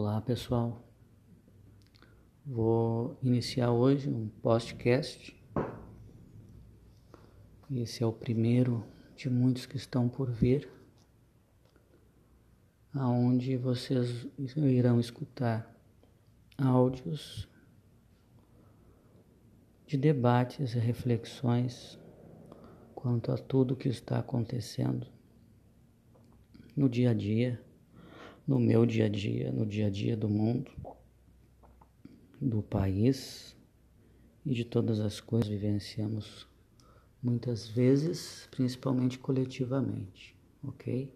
[0.00, 0.80] Olá pessoal,
[2.46, 5.36] vou iniciar hoje um podcast.
[7.68, 10.70] Esse é o primeiro de muitos que estão por vir,
[12.94, 14.24] aonde vocês
[14.56, 15.68] irão escutar
[16.56, 17.48] áudios
[19.84, 21.98] de debates e reflexões
[22.94, 25.08] quanto a tudo que está acontecendo
[26.76, 27.60] no dia a dia
[28.48, 30.70] no meu dia a dia, no dia a dia do mundo,
[32.40, 33.54] do país
[34.46, 36.48] e de todas as coisas que vivenciamos
[37.22, 41.12] muitas vezes, principalmente coletivamente, ok?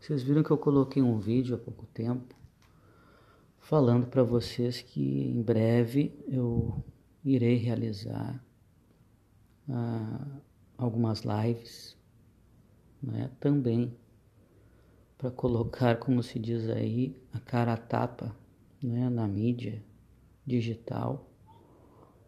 [0.00, 2.34] Vocês viram que eu coloquei um vídeo há pouco tempo
[3.60, 6.84] falando para vocês que em breve eu
[7.24, 8.44] irei realizar
[9.68, 10.40] ah,
[10.76, 11.96] algumas lives
[13.00, 13.96] né, também
[15.18, 18.34] para colocar, como se diz aí, a cara a tapa
[18.80, 19.82] né, na mídia
[20.46, 21.28] digital,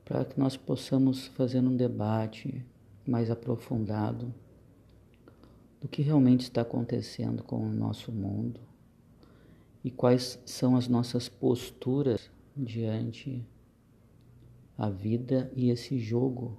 [0.04, 2.66] para que nós possamos fazer um debate
[3.06, 4.34] mais aprofundado
[5.80, 8.60] do que realmente está acontecendo com o nosso mundo
[9.84, 13.46] e quais são as nossas posturas diante
[14.76, 16.58] a vida e esse jogo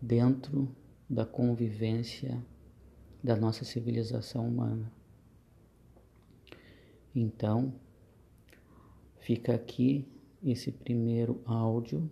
[0.00, 0.68] dentro
[1.10, 2.40] da convivência
[3.22, 4.97] da nossa civilização humana.
[7.20, 7.74] Então,
[9.18, 10.06] fica aqui
[10.40, 12.08] esse primeiro áudio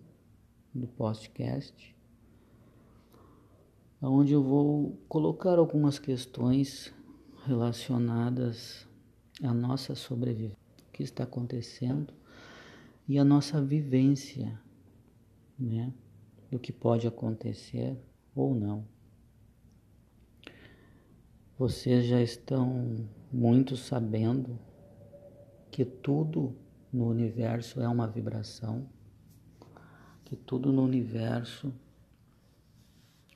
[0.74, 1.96] do podcast,
[4.02, 6.92] onde eu vou colocar algumas questões
[7.44, 8.84] relacionadas
[9.40, 12.12] à nossa sobrevivência, o que está acontecendo
[13.08, 14.60] e a nossa vivência,
[15.56, 15.94] né,
[16.50, 17.96] do que pode acontecer
[18.34, 18.84] ou não.
[21.56, 24.58] Vocês já estão muito sabendo
[25.77, 26.56] que tudo
[26.90, 28.89] no universo é uma vibração,
[30.24, 31.70] que tudo no universo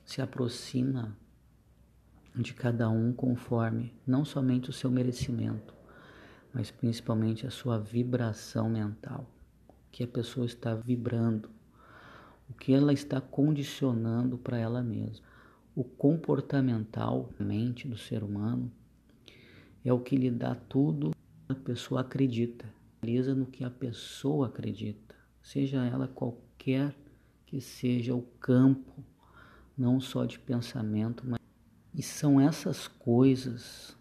[0.03, 1.15] se aproxima
[2.35, 5.71] de cada um conforme não somente o seu merecimento,
[6.51, 9.29] mas principalmente a sua vibração mental,
[9.91, 11.47] que a pessoa está vibrando,
[12.49, 15.27] o que ela está condicionando para ela mesma.
[15.75, 18.71] O comportamental, mente do ser humano,
[19.85, 21.11] é o que lhe dá tudo
[21.51, 22.65] a pessoa acredita,
[23.01, 26.95] realiza no que a pessoa acredita, seja ela qualquer
[27.45, 29.03] que seja o campo,
[29.77, 31.41] não só de pensamento, mas
[31.93, 33.95] e são essas coisas,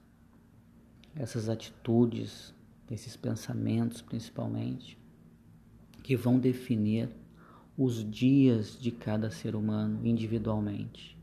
[1.15, 2.55] essas atitudes,
[2.89, 4.97] esses pensamentos principalmente,
[6.03, 7.11] que vão definir
[7.77, 11.19] os dias de cada ser humano individualmente.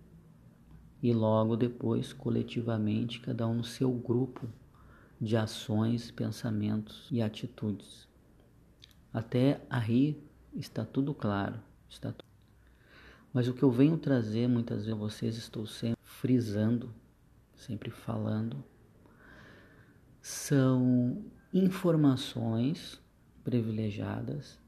[1.02, 4.50] E logo depois, coletivamente, cada um no seu grupo
[5.20, 8.08] de ações, pensamentos e atitudes.
[9.12, 10.22] Até aí
[10.54, 12.28] está tudo claro, está tudo.
[13.34, 16.94] Mas o que eu venho trazer muitas vezes a vocês, estou sempre frisando,
[17.56, 18.64] sempre falando,
[20.22, 23.02] são informações
[23.44, 24.60] privilegiadas,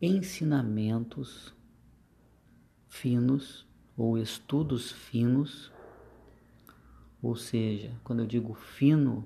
[0.00, 1.54] ensinamentos
[2.88, 3.66] finos
[3.96, 5.71] ou estudos finos
[7.22, 9.24] ou seja, quando eu digo fino,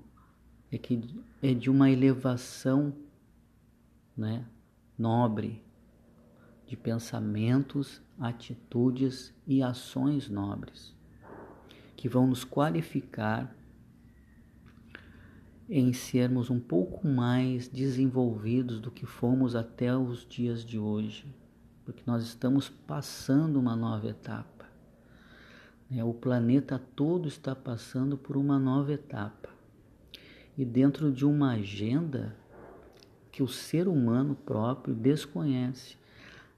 [0.71, 1.03] é que
[1.43, 2.93] é de uma elevação,
[4.15, 4.45] né,
[4.99, 5.65] nobre,
[6.67, 10.95] de pensamentos, atitudes e ações nobres,
[11.97, 13.57] que vão nos qualificar
[15.69, 21.27] em sermos um pouco mais desenvolvidos do que fomos até os dias de hoje,
[21.84, 24.56] porque nós estamos passando uma nova etapa.
[25.91, 29.48] É, o planeta todo está passando por uma nova etapa.
[30.58, 32.34] E dentro de uma agenda
[33.30, 35.97] que o ser humano próprio desconhece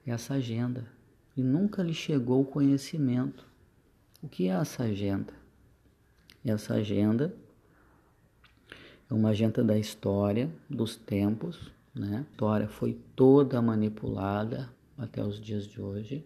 [0.06, 0.86] essa agenda
[1.36, 3.44] e nunca lhe chegou o conhecimento.
[4.22, 5.32] O que é essa agenda?
[6.44, 7.34] Essa agenda
[9.10, 12.19] é uma agenda da história, dos tempos, né?
[12.19, 16.24] A história foi toda manipulada até os dias de hoje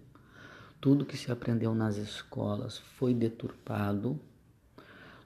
[0.83, 4.19] tudo que se aprendeu nas escolas foi deturpado.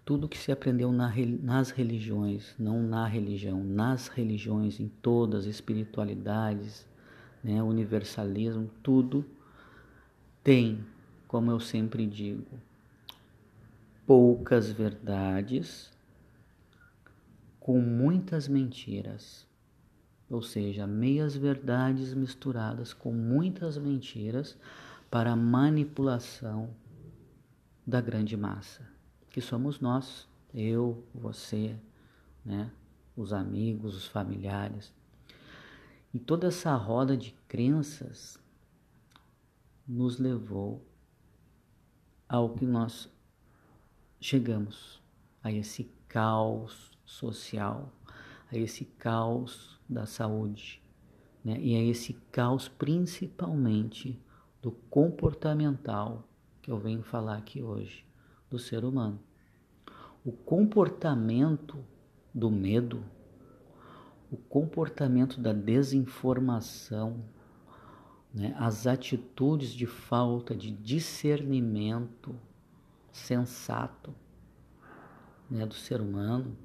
[0.04, 1.10] Tudo que se aprendeu na,
[1.42, 6.86] nas religiões, não na religião, nas religiões, em todas, espiritualidades,
[7.42, 9.24] né, universalismo, tudo
[10.44, 10.84] tem,
[11.26, 12.44] como eu sempre digo,
[14.06, 15.90] poucas verdades
[17.58, 19.46] com muitas mentiras.
[20.28, 24.54] Ou seja, meias verdades misturadas com muitas mentiras
[25.10, 26.74] para a manipulação
[27.86, 28.88] da grande massa,
[29.30, 31.78] que somos nós, eu, você,
[32.44, 32.70] né?
[33.16, 34.92] os amigos, os familiares.
[36.12, 38.38] E toda essa roda de crenças
[39.86, 40.84] nos levou
[42.28, 43.08] ao que nós
[44.20, 45.00] chegamos,
[45.42, 47.92] a esse caos social,
[48.50, 50.82] a esse caos da saúde,
[51.44, 51.60] né?
[51.60, 54.20] e a esse caos principalmente
[54.60, 56.26] do comportamental
[56.62, 58.04] que eu venho falar aqui hoje,
[58.50, 59.20] do ser humano.
[60.24, 61.78] O comportamento
[62.34, 63.04] do medo,
[64.30, 67.24] o comportamento da desinformação,
[68.34, 68.54] né?
[68.58, 72.34] as atitudes de falta de discernimento
[73.12, 74.12] sensato
[75.48, 76.56] né, do ser humano,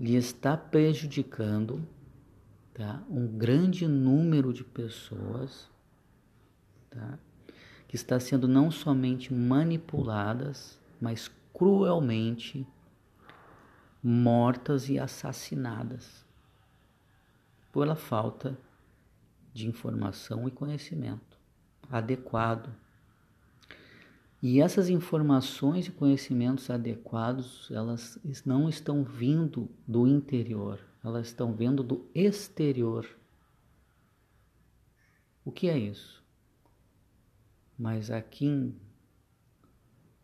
[0.00, 1.86] lhe está prejudicando
[2.74, 5.70] tá, um grande número de pessoas
[6.92, 7.18] tá,
[7.88, 12.66] que está sendo não somente manipuladas, mas cruelmente
[14.02, 16.24] mortas e assassinadas
[17.72, 18.58] pela falta
[19.52, 21.38] de informação e conhecimento
[21.90, 22.74] adequado.
[24.42, 31.82] E essas informações e conhecimentos adequados, elas não estão vindo do interior, elas estão vindo
[31.82, 33.06] do exterior.
[35.44, 36.21] O que é isso?
[37.78, 38.74] Mas aqui,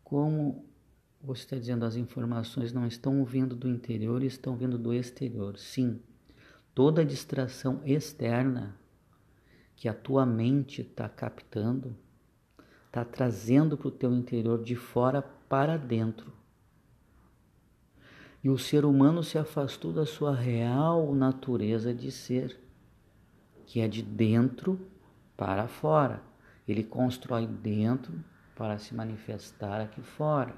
[0.03, 0.65] como
[1.21, 5.57] você está dizendo, as informações não estão vindo do interior, estão vindo do exterior.
[5.57, 5.99] Sim,
[6.73, 8.77] toda distração externa
[9.75, 11.95] que a tua mente está captando
[12.87, 16.33] está trazendo para o teu interior de fora para dentro.
[18.43, 22.59] E o ser humano se afastou da sua real natureza de ser,
[23.65, 24.79] que é de dentro
[25.37, 26.28] para fora.
[26.69, 28.13] Ele constrói dentro
[28.55, 30.53] para se manifestar aqui fora.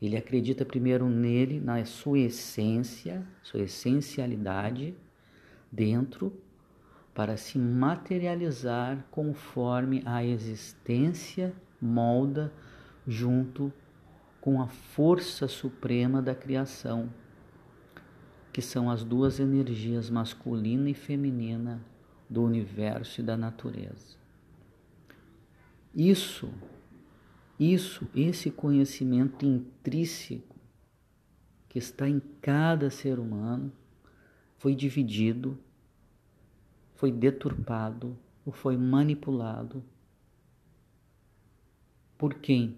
[0.00, 4.96] Ele acredita primeiro nele, na sua essência, sua essencialidade,
[5.70, 6.32] dentro,
[7.12, 12.50] para se materializar conforme a existência molda
[13.06, 13.70] junto
[14.40, 17.10] com a força suprema da criação,
[18.50, 21.84] que são as duas energias masculina e feminina
[22.30, 24.21] do universo e da natureza.
[25.94, 26.50] Isso
[27.64, 30.56] isso, esse conhecimento intrínseco
[31.68, 33.72] que está em cada ser humano,
[34.58, 35.56] foi dividido,
[36.94, 39.82] foi deturpado ou foi manipulado.
[42.18, 42.76] Por quem?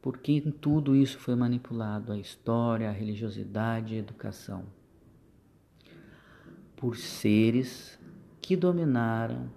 [0.00, 2.10] Por quem tudo isso foi manipulado?
[2.10, 4.64] A história, a religiosidade, a educação.
[6.74, 7.98] Por seres
[8.40, 9.50] que dominaram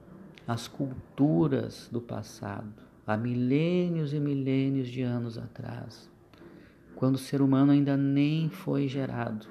[0.47, 2.73] as culturas do passado
[3.05, 6.09] há milênios e milênios de anos atrás,
[6.95, 9.47] quando o ser humano ainda nem foi gerado,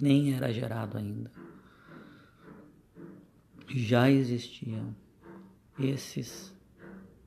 [0.00, 1.30] nem era gerado ainda.
[3.68, 4.94] Já existiam
[5.78, 6.54] esses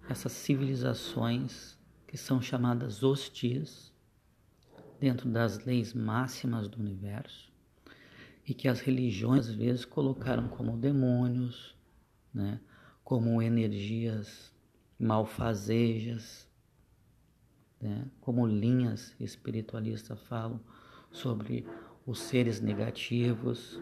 [0.09, 1.77] essas civilizações
[2.07, 3.93] que são chamadas hostis
[4.99, 7.51] dentro das leis máximas do universo
[8.47, 11.75] e que as religiões às vezes colocaram como demônios,
[12.33, 12.59] né,
[13.03, 14.53] como energias
[14.99, 16.47] malfazejas,
[17.79, 18.05] né?
[18.19, 20.59] como linhas espiritualistas falam
[21.11, 21.65] sobre
[22.05, 23.81] os seres negativos,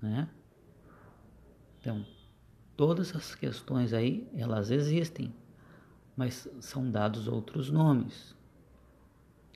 [0.00, 0.28] né?
[1.80, 2.04] Então,
[2.76, 5.34] todas essas questões aí, elas existem,
[6.16, 8.36] mas são dados outros nomes.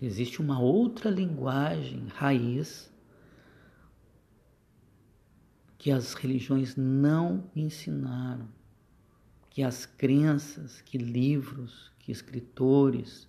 [0.01, 2.93] Existe uma outra linguagem raiz
[5.87, 8.49] que as religiões não ensinaram
[9.49, 13.29] que as crenças, que livros, que escritores,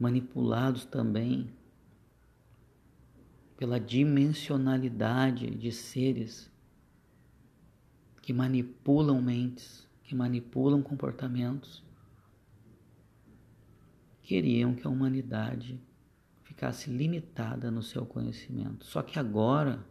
[0.00, 1.48] manipulados também
[3.56, 6.50] pela dimensionalidade de seres
[8.20, 11.84] que manipulam mentes, que manipulam comportamentos,
[14.24, 15.80] queriam que a humanidade
[16.42, 18.84] ficasse limitada no seu conhecimento.
[18.84, 19.86] Só que agora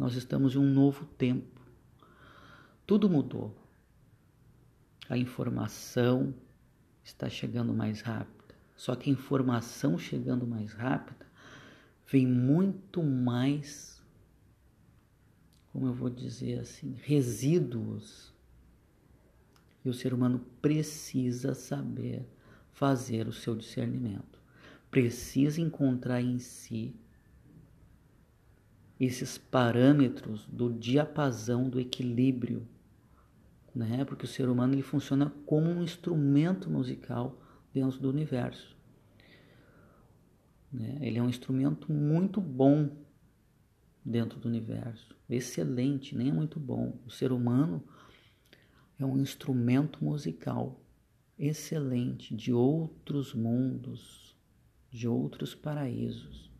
[0.00, 1.60] nós estamos em um novo tempo.
[2.84, 3.56] Tudo mudou
[5.10, 6.32] a informação
[7.02, 8.54] está chegando mais rápida.
[8.76, 11.26] Só que a informação chegando mais rápida
[12.06, 14.00] vem muito mais,
[15.72, 18.32] como eu vou dizer assim, resíduos.
[19.84, 22.24] E o ser humano precisa saber
[22.70, 24.40] fazer o seu discernimento.
[24.92, 26.94] Precisa encontrar em si
[29.00, 32.68] esses parâmetros do diapasão do equilíbrio
[33.74, 34.04] né?
[34.04, 37.40] Porque o ser humano ele funciona como um instrumento musical
[37.72, 38.76] dentro do universo.
[40.72, 40.98] Né?
[41.00, 42.90] Ele é um instrumento muito bom
[44.04, 46.98] dentro do universo, excelente, nem é muito bom.
[47.06, 47.82] O ser humano
[48.98, 50.80] é um instrumento musical
[51.38, 54.36] excelente de outros mundos,
[54.90, 56.50] de outros paraísos.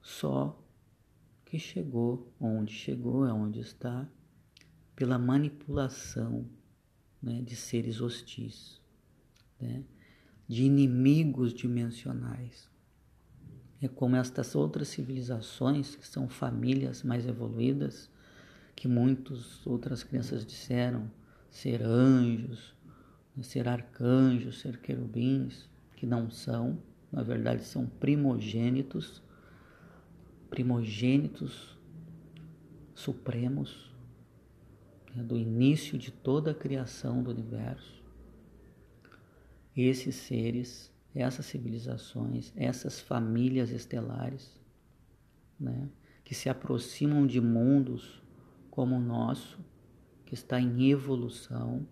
[0.00, 0.61] Só
[1.52, 4.08] que chegou onde chegou, é onde está,
[4.96, 6.48] pela manipulação
[7.22, 8.80] né, de seres hostis,
[9.60, 9.84] né,
[10.48, 12.70] de inimigos dimensionais.
[13.82, 18.08] É como estas outras civilizações, que são famílias mais evoluídas,
[18.74, 21.10] que muitas outras crianças disseram
[21.50, 22.74] ser anjos,
[23.36, 26.82] né, ser arcanjos, ser querubins, que não são,
[27.12, 29.21] na verdade são primogênitos,
[30.52, 31.78] primogênitos
[32.94, 33.90] supremos
[35.16, 38.04] né, do início de toda a criação do universo.
[39.74, 44.60] Esses seres, essas civilizações, essas famílias estelares,
[45.58, 45.88] né,
[46.22, 48.22] que se aproximam de mundos
[48.70, 49.58] como o nosso,
[50.26, 51.88] que está em evolução,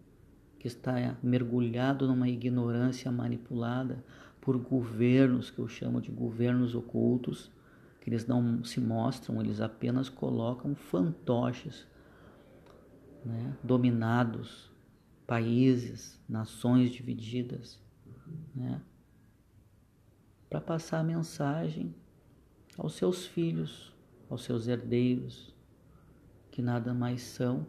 [0.59, 4.05] que está mergulhado numa ignorância manipulada
[4.39, 7.51] por governos que eu chamo de governos ocultos,
[8.01, 11.87] que eles não se mostram, eles apenas colocam fantoches
[13.25, 14.71] né, dominados,
[15.27, 17.79] países, nações divididas,
[18.55, 18.81] né,
[20.49, 21.95] para passar a mensagem
[22.77, 23.95] aos seus filhos,
[24.29, 25.55] aos seus herdeiros,
[26.51, 27.67] que nada mais são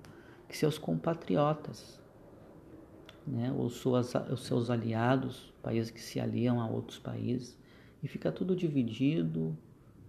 [0.47, 2.01] que seus compatriotas,
[3.25, 7.57] né, ou suas, os seus aliados, países que se aliam a outros países,
[8.01, 9.55] e fica tudo dividido,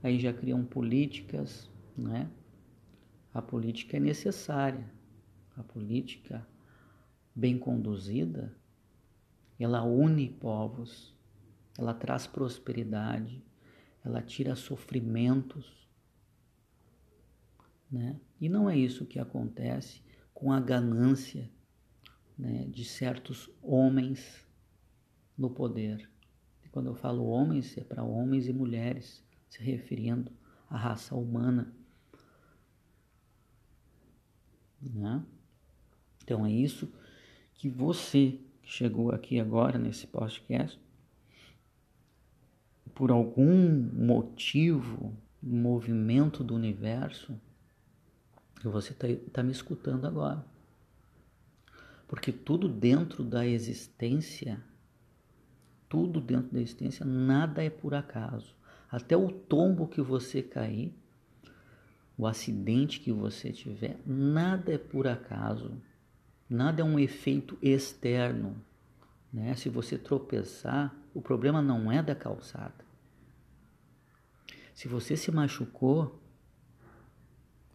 [0.02, 2.30] aí já criam políticas, né?
[3.32, 4.90] A política é necessária,
[5.56, 6.46] a política
[7.34, 8.54] bem conduzida,
[9.58, 11.16] ela une povos,
[11.78, 13.42] ela traz prosperidade,
[14.04, 15.88] ela tira sofrimentos,
[17.90, 18.20] né?
[18.40, 20.02] E não é isso que acontece
[20.34, 21.48] com a ganância
[22.36, 24.44] né, de certos homens
[25.38, 26.10] no poder.
[26.64, 30.32] E quando eu falo homens, é para homens e mulheres, se referindo
[30.70, 31.70] à raça humana.
[34.80, 35.22] Né?
[36.24, 36.90] Então é isso
[37.54, 40.80] que você que chegou aqui agora nesse podcast,
[42.94, 47.38] por algum motivo, movimento do universo,
[48.64, 50.46] você está tá me escutando agora.
[52.08, 54.64] Porque tudo dentro da existência,
[55.90, 58.61] tudo dentro da existência, nada é por acaso.
[58.92, 60.94] Até o tombo que você cair,
[62.18, 65.80] o acidente que você tiver, nada é por acaso.
[66.46, 68.62] Nada é um efeito externo.
[69.32, 69.54] Né?
[69.54, 72.84] Se você tropeçar, o problema não é da calçada.
[74.74, 76.20] Se você se machucou,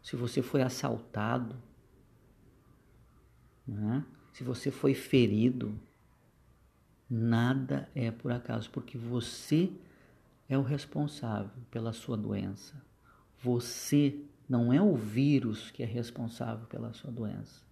[0.03, 1.55] se você foi assaltado,
[3.67, 4.05] né?
[4.31, 5.79] se você foi ferido,
[7.09, 9.71] nada é por acaso, porque você
[10.49, 12.81] é o responsável pela sua doença.
[13.39, 17.67] Você não é o vírus que é responsável pela sua doença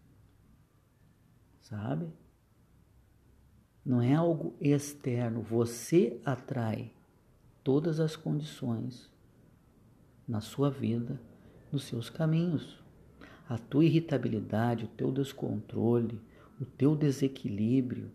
[1.65, 2.07] sabe?
[3.83, 6.91] Não é algo externo, você atrai
[7.63, 9.11] todas as condições
[10.27, 11.19] na sua vida,
[11.71, 12.83] nos seus caminhos.
[13.47, 16.19] A tua irritabilidade, o teu descontrole,
[16.59, 18.11] o teu desequilíbrio,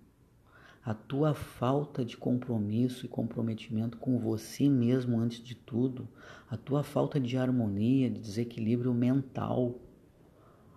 [0.82, 6.08] a tua falta de compromisso e comprometimento com você mesmo antes de tudo,
[6.48, 9.78] a tua falta de harmonia, de desequilíbrio mental,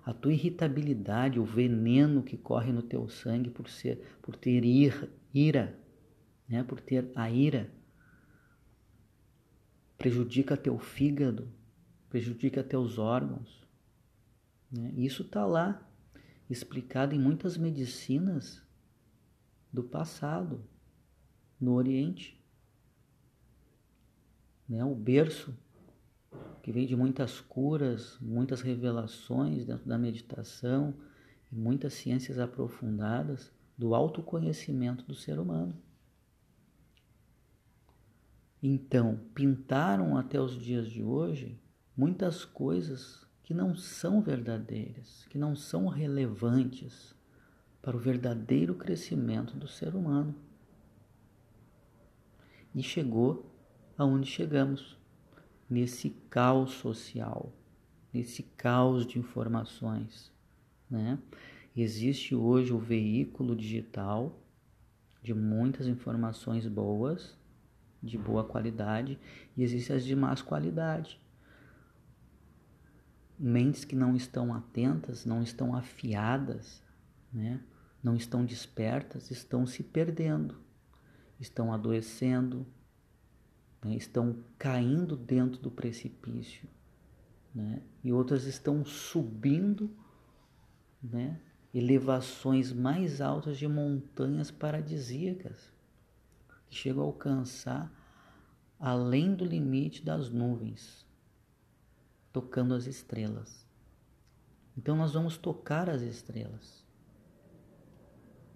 [0.06, 4.64] a tua irritabilidade, o veneno que corre no teu sangue por ser, por ter
[5.34, 5.80] ira,
[6.48, 6.62] né?
[6.64, 7.72] Por ter a ira,
[9.98, 11.48] prejudica teu fígado,
[12.10, 13.66] prejudica teus órgãos.
[14.70, 14.92] Né?
[14.98, 15.90] Isso está lá
[16.50, 18.62] explicado em muitas medicinas
[19.74, 20.64] do passado
[21.60, 22.40] no Oriente.
[24.70, 24.86] Né?
[24.86, 25.58] O berço
[26.62, 30.94] que vem de muitas curas, muitas revelações dentro da meditação
[31.52, 35.76] e muitas ciências aprofundadas do autoconhecimento do ser humano.
[38.62, 41.60] Então, pintaram até os dias de hoje
[41.98, 47.13] muitas coisas que não são verdadeiras, que não são relevantes
[47.84, 50.34] para o verdadeiro crescimento do ser humano.
[52.74, 53.46] E chegou
[53.98, 54.98] aonde chegamos
[55.70, 57.52] nesse caos social,
[58.14, 60.32] nesse caos de informações.
[60.90, 61.20] Né?
[61.76, 64.40] Existe hoje o veículo digital
[65.22, 67.38] de muitas informações boas,
[68.02, 69.20] de boa qualidade
[69.58, 71.22] e existem as de más qualidade.
[73.38, 76.82] Mentes que não estão atentas, não estão afiadas,
[77.32, 77.60] né?
[78.04, 80.58] Não estão despertas, estão se perdendo,
[81.40, 82.68] estão adoecendo,
[83.84, 83.96] né?
[83.96, 86.68] estão caindo dentro do precipício,
[87.56, 87.82] né?
[88.04, 89.90] e outras estão subindo
[91.02, 91.40] né?
[91.74, 95.72] elevações mais altas de montanhas paradisíacas,
[96.68, 97.92] que chegam a alcançar
[98.78, 101.06] além do limite das nuvens,
[102.34, 103.66] tocando as estrelas.
[104.78, 106.83] Então nós vamos tocar as estrelas.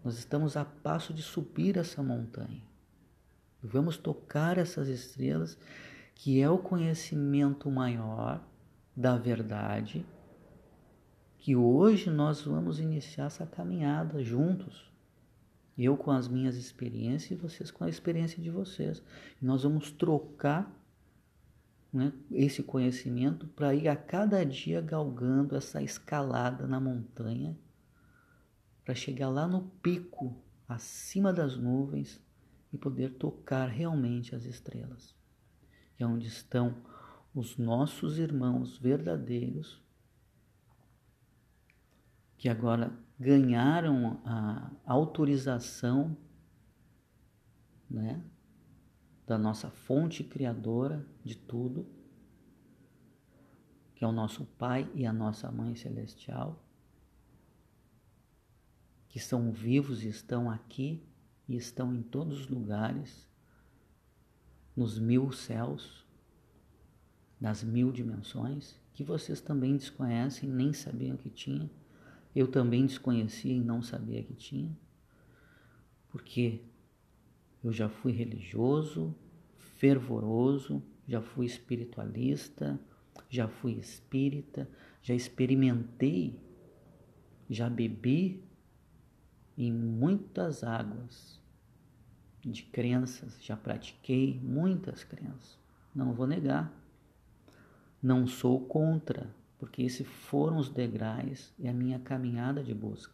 [0.08, 2.64] Nós estamos a passo de subir essa montanha.
[3.62, 5.58] Vamos tocar essas estrelas,
[6.16, 8.42] que é o conhecimento maior
[8.96, 10.06] da verdade
[11.38, 14.90] que hoje nós vamos iniciar essa caminhada juntos.
[15.78, 19.04] Eu com as minhas experiências e vocês com a experiência de vocês.
[19.42, 20.74] nós vamos trocar
[21.92, 27.58] né, esse conhecimento para ir a cada dia galgando essa escalada na montanha,
[28.88, 30.34] para chegar lá no pico,
[30.66, 32.24] acima das nuvens
[32.72, 35.14] e poder tocar realmente as estrelas.
[36.00, 36.74] É onde estão
[37.36, 39.84] os nossos irmãos verdadeiros
[42.38, 46.16] que agora ganharam a autorização
[47.92, 48.24] né,
[49.26, 51.86] da nossa fonte criadora de tudo,
[53.96, 56.64] que é o nosso Pai e a nossa Mãe Celestial,
[59.18, 61.02] que são vivos e estão aqui
[61.50, 63.28] e estão em todos os lugares,
[64.76, 66.06] nos mil céus,
[67.42, 71.68] nas mil dimensões, que vocês também desconhecem, nem sabiam que tinham
[72.36, 74.78] eu também desconhecia e não sabia que tinha,
[76.10, 76.62] porque
[77.64, 79.16] eu já fui religioso,
[79.58, 82.80] fervoroso, já fui espiritualista,
[83.28, 84.70] já fui espírita,
[85.02, 86.40] já experimentei,
[87.50, 88.47] já bebi
[89.58, 91.42] em muitas águas
[92.42, 95.58] de crenças, já pratiquei muitas crenças,
[95.94, 96.72] não vou negar.
[98.02, 103.14] Não sou contra, porque esses foram os degraus e a minha caminhada de busca.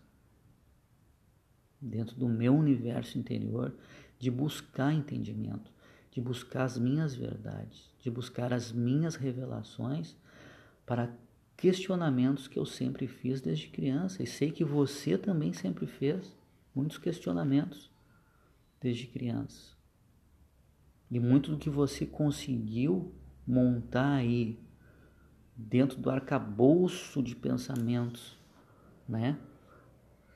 [1.79, 3.73] Dentro do meu universo interior,
[4.19, 5.71] de buscar entendimento,
[6.11, 10.17] de buscar as minhas verdades, de buscar as minhas revelações
[10.85, 11.13] para
[11.57, 16.35] questionamentos que eu sempre fiz desde criança e sei que você também sempre fez
[16.75, 17.91] muitos questionamentos
[18.81, 19.73] desde criança.
[21.09, 23.13] E muito do que você conseguiu
[23.45, 24.59] montar aí
[25.55, 28.37] dentro do arcabouço de pensamentos,
[29.07, 29.37] né?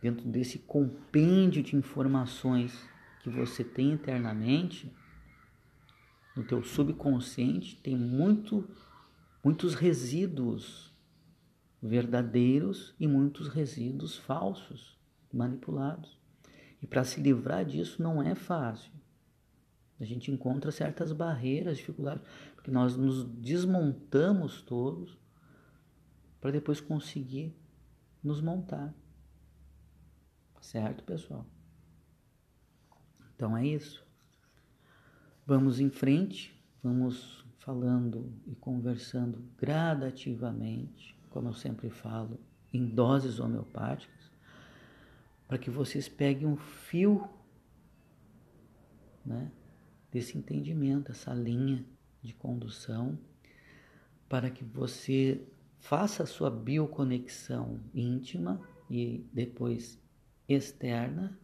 [0.02, 2.88] Dentro desse compêndio de informações
[3.24, 4.94] que você tem internamente,
[6.36, 8.70] no teu subconsciente tem muito
[9.44, 10.87] muitos resíduos
[11.82, 14.98] verdadeiros e muitos resíduos falsos,
[15.32, 16.18] manipulados.
[16.82, 18.92] E para se livrar disso não é fácil.
[20.00, 22.24] A gente encontra certas barreiras, dificuldades,
[22.56, 25.18] porque nós nos desmontamos todos
[26.40, 27.56] para depois conseguir
[28.24, 28.94] nos montar.
[30.62, 31.46] Certo, pessoal?
[33.36, 34.06] Então é isso.
[35.46, 42.40] Vamos em frente, vamos falando e conversando gradativamente, como eu sempre falo,
[42.74, 44.32] em doses homeopáticas,
[45.48, 47.28] para que vocês peguem um fio
[49.26, 49.52] né,
[50.12, 51.86] desse entendimento, essa linha
[52.22, 53.18] de condução,
[54.28, 55.42] para que você
[55.80, 60.00] faça a sua bioconexão íntima e depois
[60.48, 61.38] externa,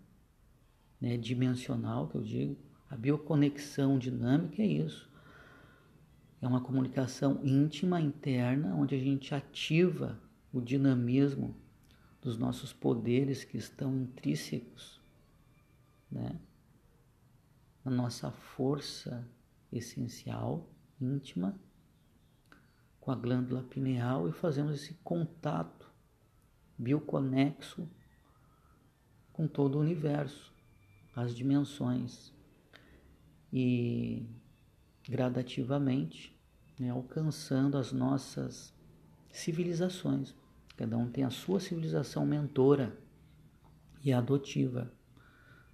[1.00, 2.58] né, dimensional, que eu digo.
[2.90, 5.10] A bioconexão dinâmica é isso.
[6.44, 11.56] É uma comunicação íntima, interna, onde a gente ativa o dinamismo
[12.22, 15.00] dos nossos poderes que estão intrínsecos,
[16.12, 16.38] né?
[17.86, 19.26] na nossa força
[19.72, 21.58] essencial, íntima,
[23.00, 25.90] com a glândula pineal e fazemos esse contato
[26.78, 27.90] bioconexo
[29.32, 30.54] com todo o universo,
[31.16, 32.34] as dimensões.
[33.50, 34.28] E
[35.10, 36.34] gradativamente
[36.80, 38.74] né, alcançando as nossas
[39.32, 40.36] civilizações.
[40.76, 42.98] Cada um tem a sua civilização mentora
[44.04, 44.92] e adotiva.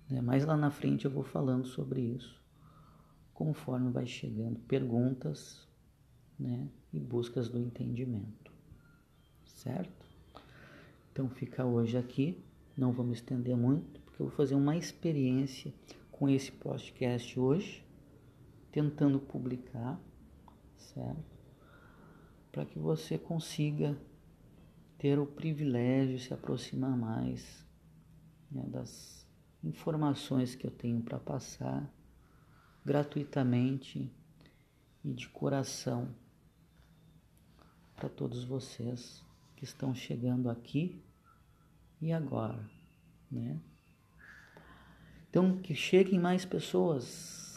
[0.09, 0.21] Né?
[0.21, 2.41] Mais lá na frente eu vou falando sobre isso,
[3.33, 5.67] conforme vai chegando perguntas
[6.37, 6.67] né?
[6.91, 8.51] e buscas do entendimento,
[9.45, 10.05] certo?
[11.11, 12.43] Então fica hoje aqui,
[12.77, 15.73] não vamos estender muito, porque eu vou fazer uma experiência
[16.11, 17.83] com esse podcast hoje,
[18.71, 19.99] tentando publicar,
[20.77, 21.39] certo?
[22.51, 23.97] Para que você consiga
[24.97, 27.65] ter o privilégio de se aproximar mais
[28.51, 29.25] né, das
[29.63, 31.89] informações que eu tenho para passar
[32.86, 34.12] gratuitamente
[35.03, 36.13] e de coração
[37.95, 39.23] para todos vocês
[39.55, 41.03] que estão chegando aqui
[42.01, 42.65] e agora,
[43.29, 43.60] né?
[45.29, 47.48] Então, que cheguem mais pessoas,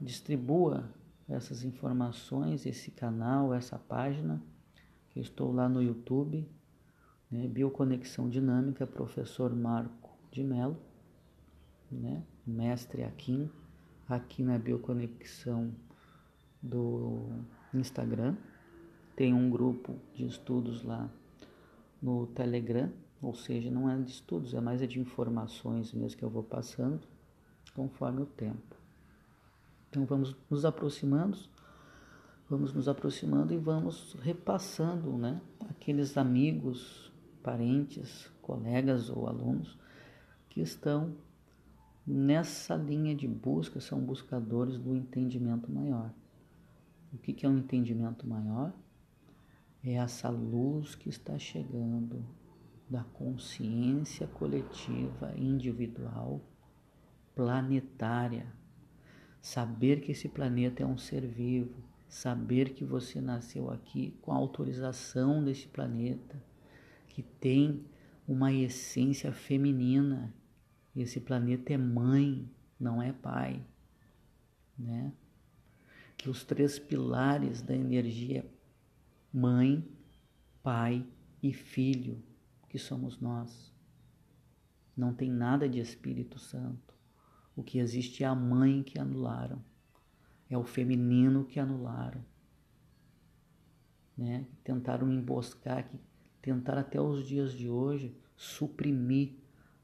[0.00, 0.88] distribua
[1.28, 4.42] essas informações, esse canal, essa página,
[5.10, 6.48] que eu estou lá no YouTube,
[7.30, 7.46] né?
[7.46, 10.76] Bioconexão Dinâmica, professor Marco de Mello,
[11.90, 12.22] né?
[12.46, 13.50] mestre Aquim,
[14.08, 15.74] aqui na Bioconexão
[16.62, 17.28] do
[17.74, 18.36] Instagram.
[19.14, 21.10] Tem um grupo de estudos lá
[22.00, 26.24] no Telegram, ou seja, não é de estudos, é mais é de informações mesmo que
[26.24, 27.00] eu vou passando
[27.74, 28.77] conforme o tempo.
[29.88, 31.38] Então vamos nos aproximando,
[32.48, 35.40] vamos nos aproximando e vamos repassando, né?
[35.68, 39.78] Aqueles amigos, parentes, colegas ou alunos
[40.48, 41.16] que estão
[42.06, 46.12] nessa linha de busca, são buscadores do entendimento maior.
[47.12, 48.72] O que é um entendimento maior?
[49.84, 52.24] É essa luz que está chegando
[52.88, 56.40] da consciência coletiva, individual,
[57.34, 58.46] planetária.
[59.40, 64.36] Saber que esse planeta é um ser vivo, saber que você nasceu aqui com a
[64.36, 66.42] autorização desse planeta,
[67.08, 67.84] que tem
[68.26, 70.34] uma essência feminina.
[70.94, 72.48] Esse planeta é mãe,
[72.78, 73.64] não é pai,
[74.78, 75.12] né?
[76.16, 78.44] Que os três pilares da energia
[79.32, 79.86] mãe,
[80.62, 81.06] pai
[81.42, 82.22] e filho
[82.68, 83.72] que somos nós.
[84.96, 86.97] Não tem nada de Espírito Santo.
[87.58, 89.60] O que existe é a mãe que anularam,
[90.48, 92.24] é o feminino que anularam.
[94.16, 94.46] Né?
[94.62, 95.98] Tentaram emboscar, que
[96.40, 99.34] tentaram até os dias de hoje suprimir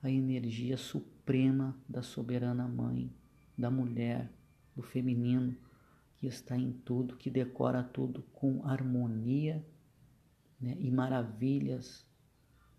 [0.00, 3.12] a energia suprema da soberana mãe,
[3.58, 4.30] da mulher,
[4.76, 5.56] do feminino
[6.14, 9.66] que está em tudo, que decora tudo com harmonia
[10.60, 10.76] né?
[10.78, 12.06] e maravilhas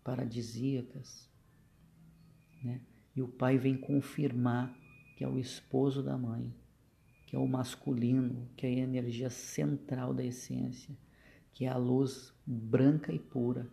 [0.02, 1.30] paradisíacas.
[2.64, 2.80] Né?
[3.14, 4.85] E o pai vem confirmar
[5.16, 6.54] que é o esposo da mãe,
[7.26, 10.96] que é o masculino, que é a energia central da essência,
[11.54, 13.66] que é a luz branca e pura.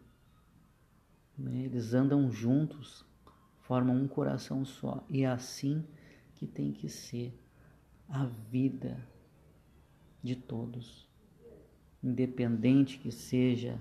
[1.37, 1.65] Né?
[1.65, 3.05] Eles andam juntos,
[3.59, 5.85] formam um coração só, e é assim
[6.33, 7.37] que tem que ser
[8.07, 9.05] a vida
[10.23, 11.09] de todos,
[12.01, 13.77] independente que seja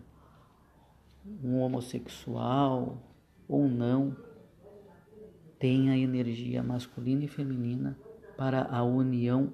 [1.24, 3.00] um homossexual
[3.46, 4.16] ou não,
[5.62, 7.96] tem a energia masculina e feminina
[8.36, 9.52] para a união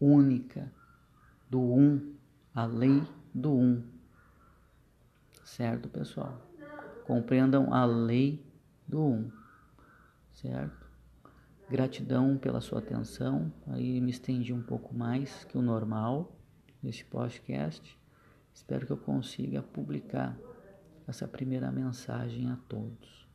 [0.00, 0.72] única
[1.50, 2.14] do um,
[2.54, 3.02] a lei
[3.34, 3.82] do um.
[5.42, 6.40] Certo, pessoal?
[7.04, 8.46] Compreendam a lei
[8.86, 9.32] do um,
[10.32, 10.86] certo?
[11.68, 13.52] Gratidão pela sua atenção.
[13.66, 16.38] Aí me estendi um pouco mais que o normal
[16.80, 17.98] nesse podcast.
[18.54, 20.38] Espero que eu consiga publicar
[21.04, 23.27] essa primeira mensagem a todos.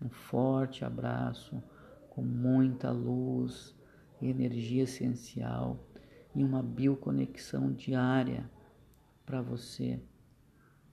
[0.00, 1.62] Um forte abraço
[2.10, 3.74] com muita luz,
[4.20, 5.86] energia essencial
[6.34, 8.50] e uma bioconexão diária
[9.24, 10.00] para você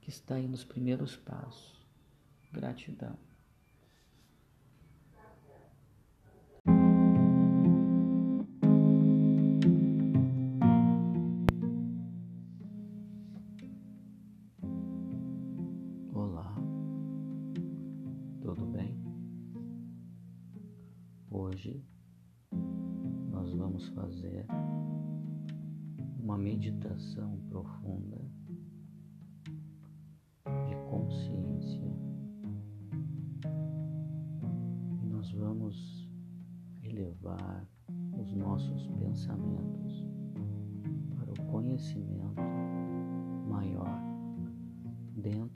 [0.00, 1.86] que está aí nos primeiros passos.
[2.52, 3.18] Gratidão.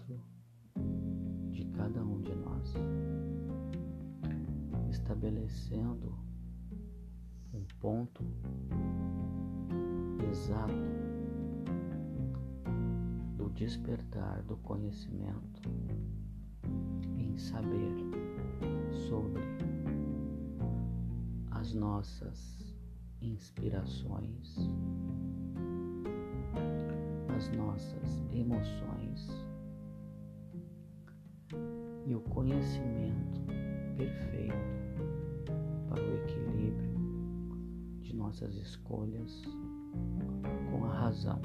[0.09, 2.75] Dentro de cada um de nós
[4.90, 6.14] estabelecendo
[7.53, 8.25] um ponto
[10.31, 10.73] exato
[13.37, 15.62] do despertar do conhecimento
[17.18, 17.94] em saber
[19.09, 19.42] sobre
[21.51, 22.75] as nossas
[23.21, 24.57] inspirações,
[27.37, 28.98] as nossas emoções
[32.29, 33.41] e o conhecimento
[33.97, 34.79] perfeito
[38.29, 39.43] nossas escolhas
[40.71, 41.41] com a razão.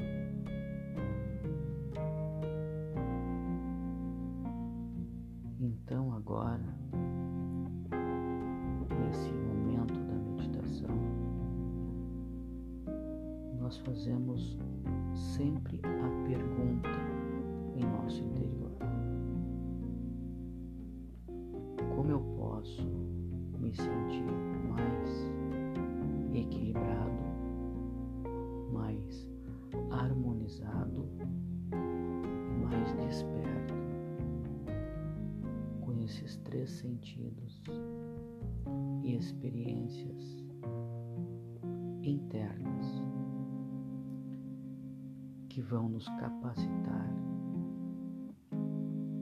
[46.03, 47.13] Nos capacitar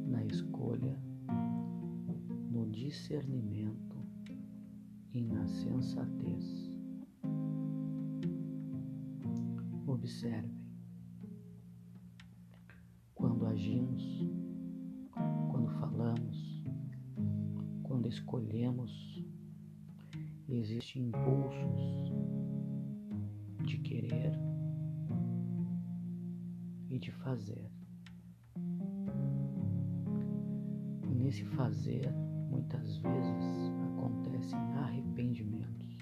[0.07, 0.99] na escolha,
[2.49, 3.97] no discernimento
[5.13, 6.71] e na sensatez.
[9.85, 10.57] Observem,
[13.13, 14.03] quando agimos,
[15.51, 16.63] quando falamos,
[17.83, 19.23] quando escolhemos,
[20.49, 22.11] existem impulsos
[23.65, 24.50] de querer
[27.01, 27.69] de fazer.
[31.09, 32.13] E nesse fazer,
[32.49, 35.97] muitas vezes acontecem arrependimentos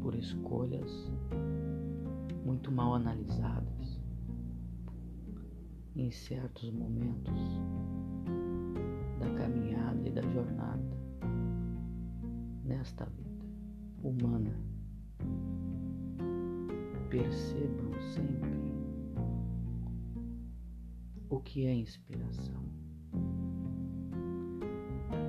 [0.00, 1.12] por escolhas
[2.44, 4.00] muito mal analisadas
[5.96, 7.40] em certos momentos
[9.18, 10.96] da caminhada e da jornada
[12.62, 13.46] nesta vida
[14.02, 14.54] humana.
[17.10, 18.63] Percebam sempre
[21.34, 22.62] o que é inspiração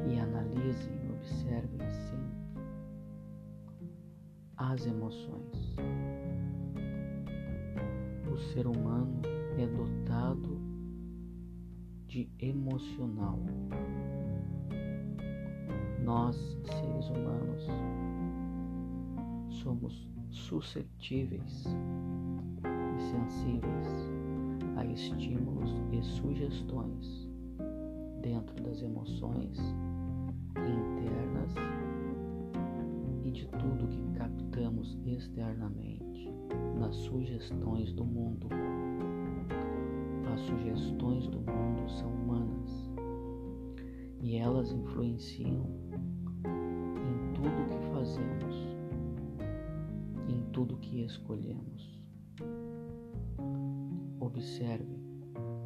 [0.08, 2.62] e analisem, observem sempre
[4.56, 5.76] as emoções.
[8.32, 9.20] O ser humano
[9.58, 10.62] é dotado
[12.06, 13.40] de emocional.
[16.04, 17.66] Nós, seres humanos,
[19.50, 24.25] somos suscetíveis e sensíveis
[24.76, 27.30] a estímulos e sugestões
[28.22, 29.58] dentro das emoções
[30.58, 31.54] internas
[33.24, 36.30] e de tudo que captamos externamente
[36.78, 38.48] nas sugestões do mundo.
[40.34, 42.90] As sugestões do mundo são humanas
[44.22, 45.66] e elas influenciam
[46.44, 48.56] em tudo que fazemos,
[50.28, 51.95] em tudo que escolhemos.
[54.36, 55.00] Observem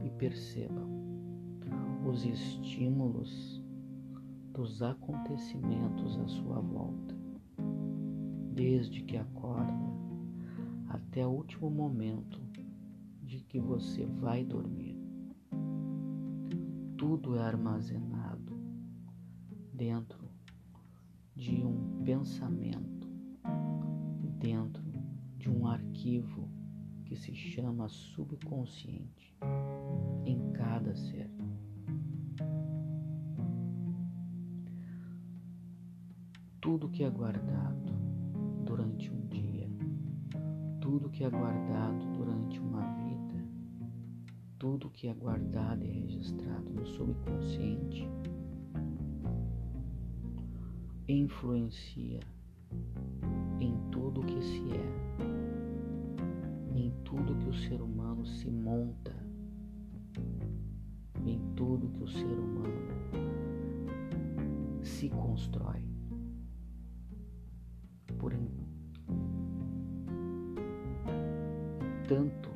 [0.03, 0.87] e percebam
[2.07, 3.63] os estímulos
[4.53, 7.17] dos acontecimentos à sua volta,
[8.53, 9.73] desde que acorda
[10.87, 12.39] até o último momento
[13.23, 14.95] de que você vai dormir.
[16.95, 18.55] Tudo é armazenado
[19.73, 20.29] dentro
[21.35, 23.07] de um pensamento,
[24.37, 24.83] dentro
[25.39, 26.58] de um arquivo
[27.09, 29.35] que se chama subconsciente
[30.27, 31.27] em cada ser.
[36.61, 37.93] Tudo que é guardado
[38.63, 39.67] durante um dia,
[40.79, 43.43] tudo que é guardado durante uma vida,
[44.59, 48.07] tudo que é guardado e registrado no subconsciente
[51.07, 52.19] influencia
[53.59, 55.08] em tudo que se é,
[57.09, 59.15] tudo que o ser humano se monta,
[61.25, 62.87] em tudo que o ser humano
[64.83, 65.83] se constrói.
[68.19, 68.31] Por
[72.07, 72.49] tanto,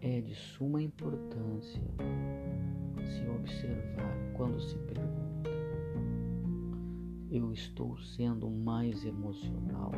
[0.00, 1.82] é de suma importância
[3.00, 5.26] se observar quando se pergunta
[7.28, 9.90] eu estou sendo mais emocional.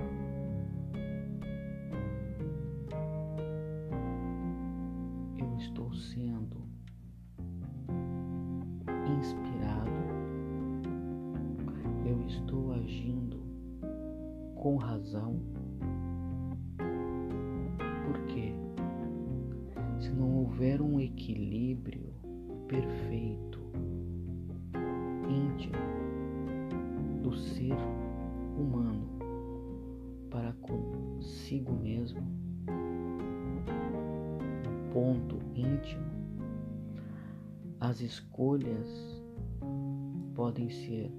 [5.68, 6.66] Estou sendo
[9.20, 9.90] inspirado.
[12.06, 13.38] Eu estou agindo
[14.56, 15.38] com razão.
[38.08, 38.88] escolhas
[40.34, 41.12] podem ser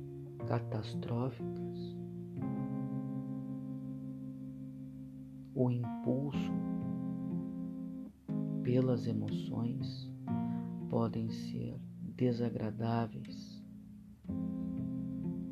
[0.48, 1.96] catastróficas,
[5.54, 6.52] o impulso
[8.64, 10.12] pelas emoções
[10.90, 11.80] podem ser
[12.16, 13.64] desagradáveis,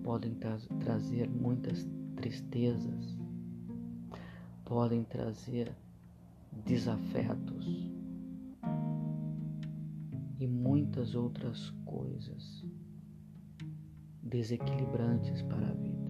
[0.03, 3.15] podem tra trazer muitas tristezas,
[4.65, 5.71] podem trazer
[6.65, 7.96] desafetos
[10.39, 12.63] e muitas outras coisas
[14.21, 16.07] desequilibrantes para a vida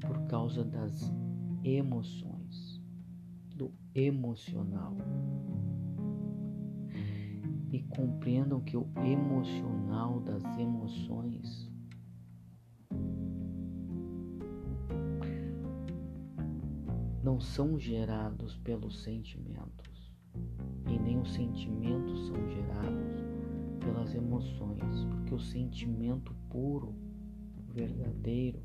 [0.00, 1.12] por causa das
[1.62, 2.80] emoções,
[3.54, 4.96] do emocional.
[7.70, 11.70] E compreendam que o emocional das emoções
[17.22, 19.56] não são gerados e nem
[21.22, 23.22] os sentimentos são gerados
[23.78, 26.94] pelas emoções, porque o sentimento puro,
[27.72, 28.60] verdadeiro,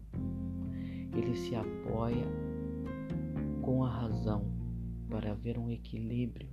[1.15, 2.25] ele se apoia
[3.61, 4.45] com a razão
[5.07, 6.49] para haver um equilíbrio.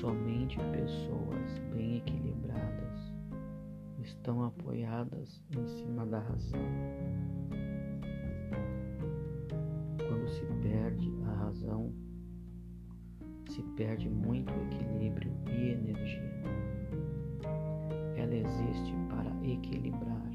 [0.00, 3.12] Somente pessoas bem equilibradas
[4.02, 6.60] estão apoiadas em cima da razão.
[9.98, 11.92] Quando se perde a razão,
[13.60, 16.42] se perde muito equilíbrio e energia.
[18.16, 20.30] Ela existe para equilibrar.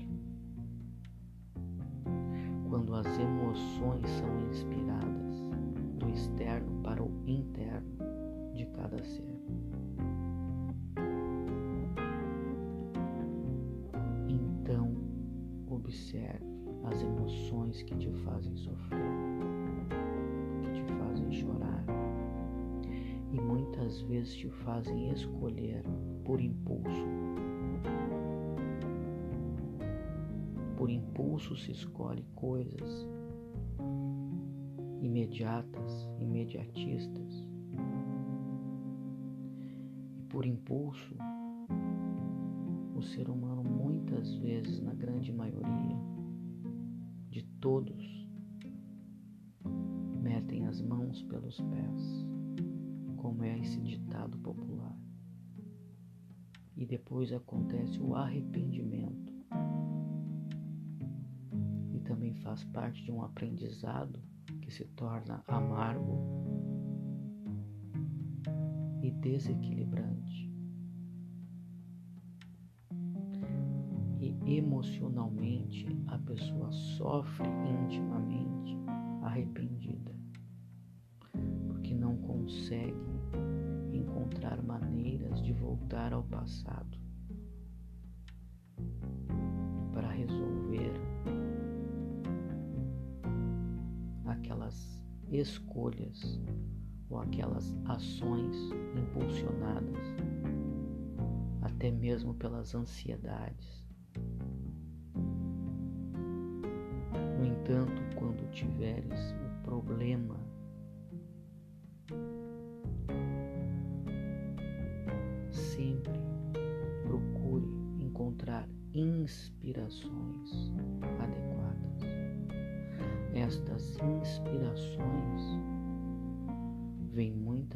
[2.69, 5.49] Quando as emoções são inspiradas
[5.97, 7.97] do externo para o interno
[8.53, 9.35] de cada ser.
[14.29, 14.95] Então,
[15.67, 16.45] observe
[16.83, 19.14] as emoções que te fazem sofrer,
[23.35, 25.83] e muitas vezes te fazem escolher
[26.23, 27.05] por impulso.
[30.77, 33.05] Por impulso se escolhe coisas
[35.01, 37.45] imediatas, imediatistas.
[40.17, 41.15] E por impulso,
[42.95, 45.97] o ser humano muitas vezes, na grande maioria
[47.29, 48.29] de todos,
[50.21, 52.34] metem as mãos pelos pés
[53.35, 54.97] como é esse ditado popular.
[56.77, 59.33] E depois acontece o arrependimento.
[61.93, 64.21] E também faz parte de um aprendizado
[64.61, 66.17] que se torna amargo
[69.03, 70.49] e desequilibrante.
[74.17, 77.47] E emocionalmente a pessoa sofre
[77.83, 78.77] intimamente
[79.23, 80.15] arrependida,
[81.67, 83.14] porque não consegue
[84.25, 86.97] encontrar maneiras de voltar ao passado
[89.93, 90.93] para resolver
[94.25, 94.99] aquelas
[95.31, 96.41] escolhas
[97.09, 98.55] ou aquelas ações
[98.97, 99.99] impulsionadas
[101.61, 103.85] até mesmo pelas ansiedades.
[107.37, 110.44] No entanto, quando tiveres o problema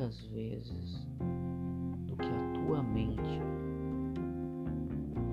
[0.09, 1.07] muitas vezes
[2.07, 3.39] do que a tua mente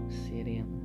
[0.06, 0.76] serena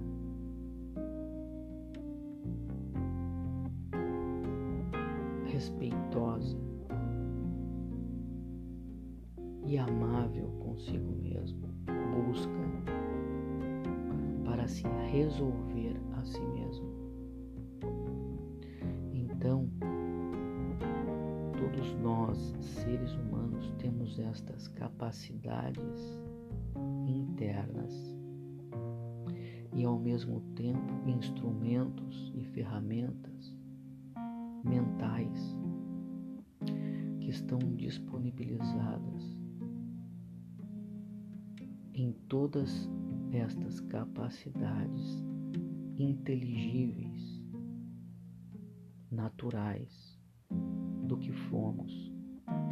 [5.46, 6.58] respeitosa
[9.66, 11.68] e amável consigo mesmo
[12.16, 12.50] busca
[14.46, 17.11] para se resolver a si mesmo.
[24.22, 26.22] Estas capacidades
[27.08, 27.94] internas
[29.74, 33.56] e, ao mesmo tempo, instrumentos e ferramentas
[34.64, 35.58] mentais
[37.20, 39.42] que estão disponibilizadas
[41.94, 42.90] em todas
[43.32, 45.24] estas capacidades
[45.98, 47.42] inteligíveis,
[49.10, 50.20] naturais,
[51.08, 52.12] do que fomos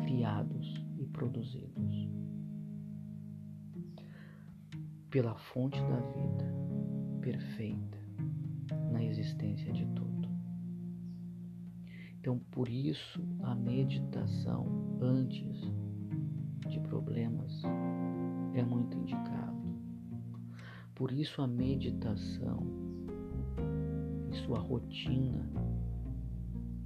[0.03, 2.09] criados e produzidos.
[5.09, 6.53] Pela fonte da vida
[7.21, 7.97] perfeita
[8.91, 10.29] na existência de tudo.
[12.19, 15.61] Então, por isso, a meditação antes
[16.67, 17.63] de problemas
[18.53, 19.57] é muito indicada.
[20.93, 22.59] Por isso a meditação
[24.29, 25.49] e sua rotina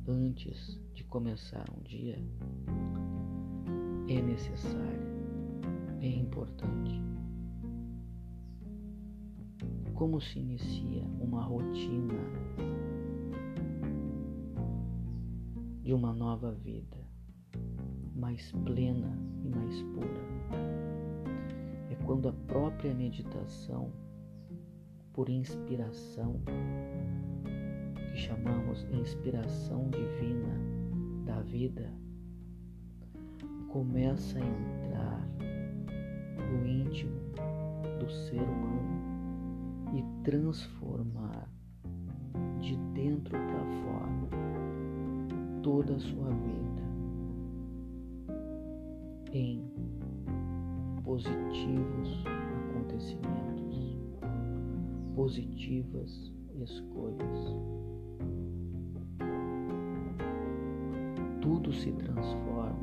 [0.07, 2.17] antes de começar um dia
[4.09, 4.99] é necessária,
[6.01, 7.01] é importante.
[9.93, 12.19] Como se inicia uma rotina
[15.81, 16.97] de uma nova vida,
[18.13, 20.33] mais plena e mais pura?
[21.89, 23.91] É quando a própria meditação,
[25.13, 26.41] por inspiração,
[28.13, 30.55] que chamamos inspiração divina
[31.25, 31.91] da vida,
[33.69, 35.27] começa a entrar
[36.37, 37.19] no íntimo
[37.99, 39.01] do ser humano
[39.95, 41.49] e transformar
[42.61, 44.03] de dentro para fora
[45.63, 46.83] toda a sua vida
[49.31, 49.65] em
[51.03, 52.23] positivos
[52.69, 53.97] acontecimentos,
[55.15, 57.82] positivas escolhas.
[61.63, 62.75] Tudo se transforma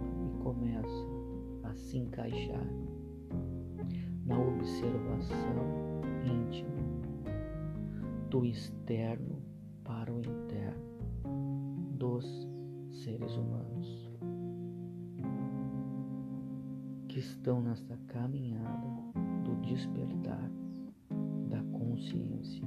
[0.43, 1.07] começa
[1.65, 2.67] a se encaixar
[4.25, 6.81] na observação íntima
[8.31, 9.43] do externo
[9.85, 10.83] para o interno
[11.99, 12.25] dos
[12.89, 14.11] seres humanos
[17.07, 18.89] que estão nesta caminhada
[19.45, 20.51] do despertar
[21.51, 22.67] da consciência,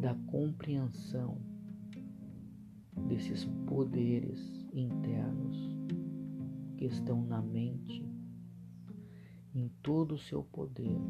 [0.00, 1.38] da compreensão
[3.08, 5.56] desses poderes internos
[6.76, 8.04] que estão na mente,
[9.54, 11.00] em todo o seu poder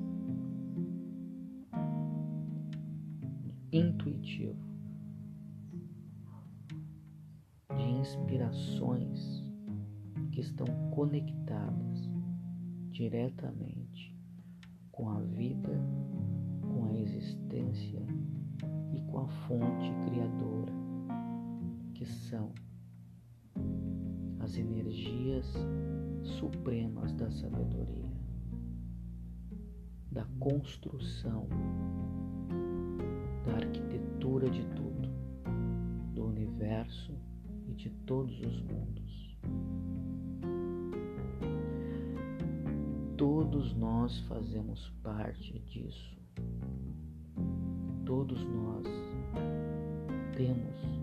[3.72, 4.56] intuitivo,
[7.76, 9.44] de inspirações
[10.30, 12.08] que estão conectadas
[12.90, 14.16] diretamente
[14.92, 15.78] com a vida,
[16.62, 18.00] com a existência
[18.94, 20.85] e com a fonte criadora,
[21.96, 22.52] que são
[24.40, 25.46] as energias
[26.22, 28.12] supremas da sabedoria,
[30.12, 31.48] da construção,
[33.46, 35.08] da arquitetura de tudo,
[36.12, 37.14] do universo
[37.66, 39.38] e de todos os mundos.
[43.16, 46.14] Todos nós fazemos parte disso.
[48.04, 48.86] Todos nós
[50.36, 50.95] temos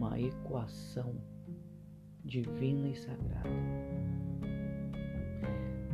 [0.00, 1.14] uma equação
[2.24, 3.50] divina e sagrada.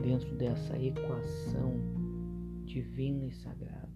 [0.00, 1.74] Dentro dessa equação
[2.64, 3.90] divina e sagrada,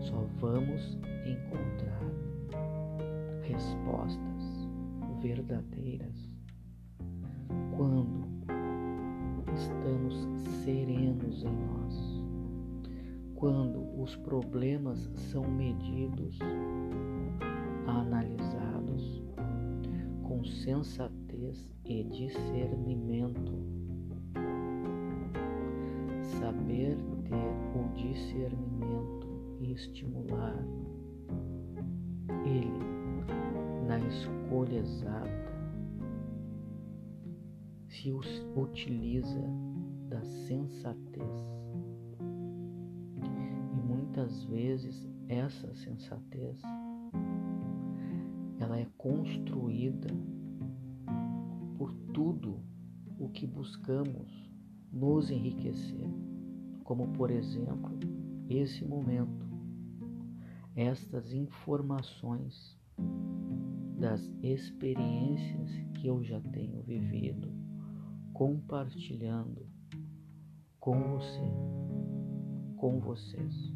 [0.00, 2.10] só vamos encontrar
[3.42, 4.68] respostas
[5.22, 6.16] verdadeiras
[7.76, 8.26] quando
[9.54, 10.26] estamos
[10.64, 12.24] serenos em nós,
[13.36, 16.36] quando os problemas são medidos,
[20.78, 23.52] sensatez e discernimento.
[26.38, 29.26] Saber ter o discernimento
[29.60, 30.56] e estimular
[32.44, 32.78] ele
[33.88, 35.48] na escolha exata
[37.88, 39.42] se utiliza
[40.08, 41.58] da sensatez.
[43.16, 46.62] E muitas vezes essa sensatez
[48.60, 50.08] ela é construída
[52.18, 52.58] tudo
[53.16, 54.50] o que buscamos
[54.92, 56.10] nos enriquecer,
[56.82, 57.96] como por exemplo
[58.48, 59.46] esse momento,
[60.74, 62.76] estas informações
[64.00, 67.52] das experiências que eu já tenho vivido,
[68.32, 69.64] compartilhando
[70.80, 71.52] com você,
[72.78, 73.72] com vocês.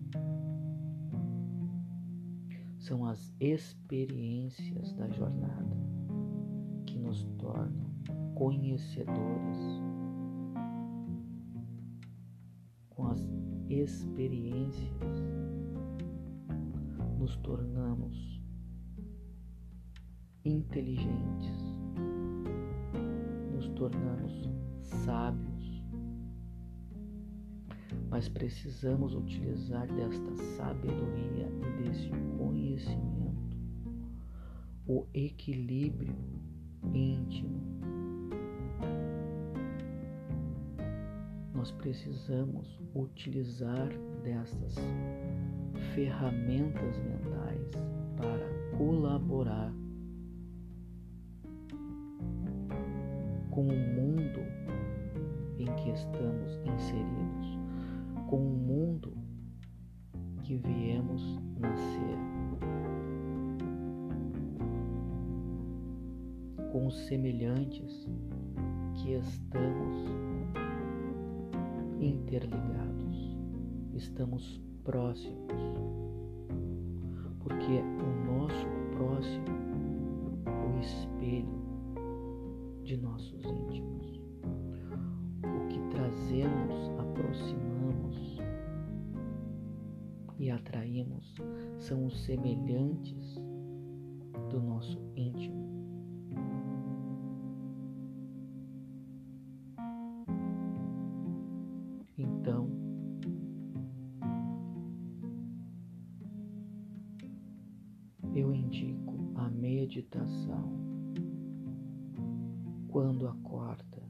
[2.80, 5.76] São as experiências da jornada
[6.84, 7.81] que nos tornam
[8.34, 9.58] conhecedores.
[12.90, 13.20] Com as
[13.68, 14.90] experiências,
[17.18, 18.42] nos tornamos
[20.44, 21.76] inteligentes,
[23.54, 25.52] nos tornamos sábios
[28.12, 33.56] mas precisamos utilizar desta sabedoria e desse conhecimento
[34.86, 36.14] o equilíbrio
[36.92, 37.61] íntimo.
[41.62, 43.88] Nós precisamos utilizar
[44.24, 44.74] destas
[45.94, 47.70] ferramentas mentais
[48.16, 49.72] para colaborar
[72.42, 73.36] interligados,
[73.94, 75.52] estamos próximos,
[77.40, 78.66] porque o nosso
[78.96, 79.46] próximo,
[80.46, 81.62] o espelho
[82.82, 84.20] de nossos íntimos,
[85.44, 88.38] o que trazemos, aproximamos
[90.38, 91.34] e atraímos
[91.78, 93.40] são os semelhantes
[94.50, 95.31] do nosso íntimo.
[102.42, 102.68] Então,
[108.34, 110.72] eu indico a meditação
[112.88, 114.02] quando acorda.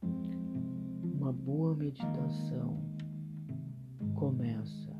[0.00, 2.82] Uma boa meditação
[4.14, 4.96] começa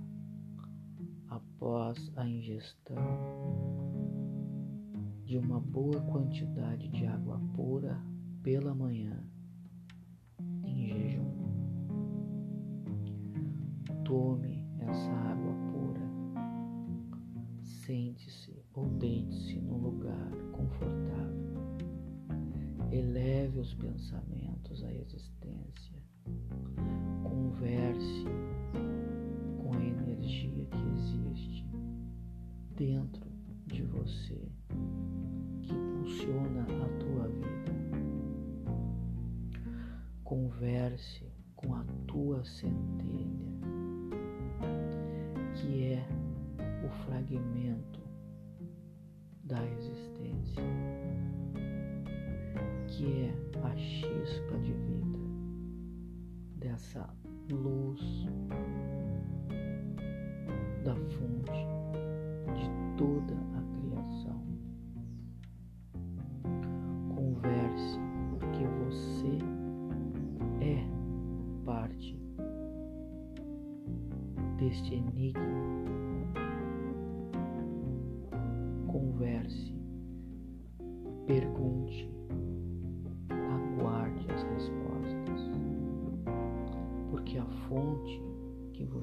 [1.30, 2.98] após a ingestão
[5.24, 7.98] de uma boa quantidade de água pura
[8.42, 9.31] pela manhã
[24.62, 26.02] pensamentos à existência,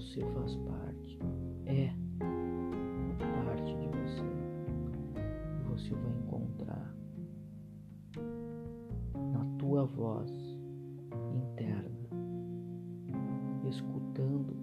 [0.10, 1.20] você faz parte.
[1.68, 1.93] É.
[5.68, 6.95] Você vai encontrar
[9.32, 10.32] na tua voz
[11.34, 12.10] interna,
[13.70, 14.57] escutando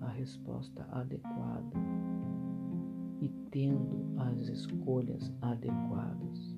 [0.00, 1.76] a resposta adequada
[3.20, 6.56] e tendo as escolhas adequadas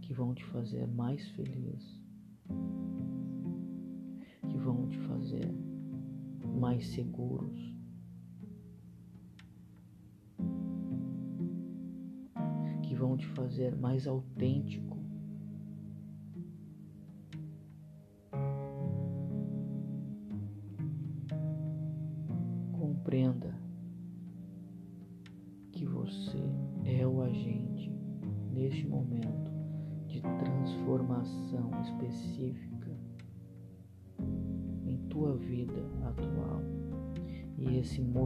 [0.00, 2.00] que vão te fazer mais feliz,
[4.48, 5.52] que vão te fazer
[6.58, 7.78] mais seguros
[12.98, 14.87] vão te fazer mais autêntico.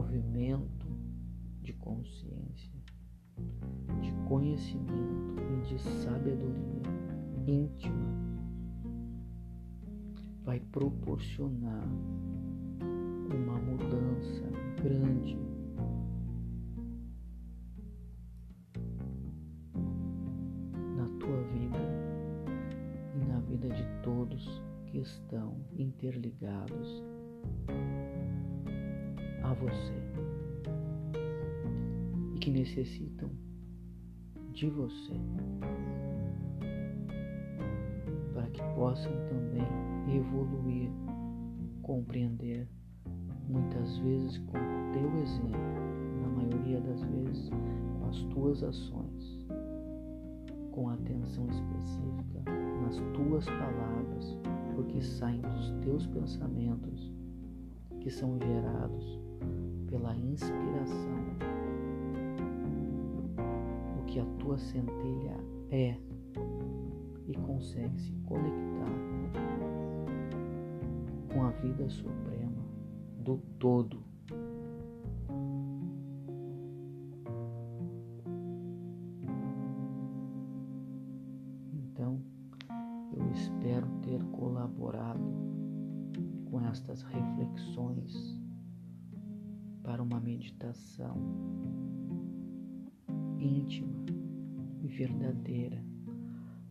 [0.03, 0.87] Movimento
[1.61, 2.73] de consciência
[4.01, 6.83] de conhecimento e de sabedoria
[7.47, 8.13] íntima
[10.43, 11.87] vai proporcionar
[13.33, 14.43] uma mudança
[14.83, 15.37] grande.
[20.97, 21.79] Na tua vida
[23.15, 27.01] e na vida de todos que estão interligados
[29.43, 29.93] a você
[32.39, 33.29] que necessitam
[34.51, 35.13] de você
[38.33, 39.67] para que possam também
[40.15, 40.89] evoluir,
[41.81, 42.67] compreender,
[43.47, 45.59] muitas vezes com o teu exemplo,
[46.21, 49.45] na maioria das vezes com as tuas ações,
[50.71, 52.43] com atenção específica
[52.81, 54.37] nas tuas palavras,
[54.75, 57.13] porque saem dos teus pensamentos
[58.01, 59.22] que são gerados
[59.93, 61.23] pela inspiração
[64.07, 65.37] que a tua centelha
[65.69, 65.95] é
[67.27, 68.89] e consegue se conectar
[71.31, 72.63] com a vida suprema
[73.19, 74.03] do todo.
[81.71, 82.19] Então,
[83.15, 85.21] eu espero ter colaborado
[86.49, 88.42] com estas reflexões
[90.13, 91.17] uma meditação
[93.39, 94.05] íntima
[94.83, 95.83] e verdadeira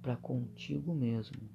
[0.01, 1.51] para contigo mesmo,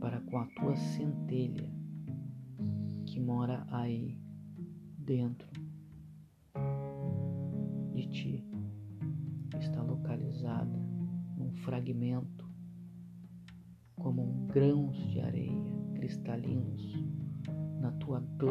[0.00, 1.72] para com a tua centelha
[3.06, 4.18] que mora aí
[4.98, 5.48] dentro
[7.94, 8.44] de ti,
[9.60, 10.80] está localizada
[11.36, 12.44] num fragmento
[13.94, 15.62] como um grãos de areia
[15.94, 16.92] cristalinos
[17.80, 18.49] na tua glândula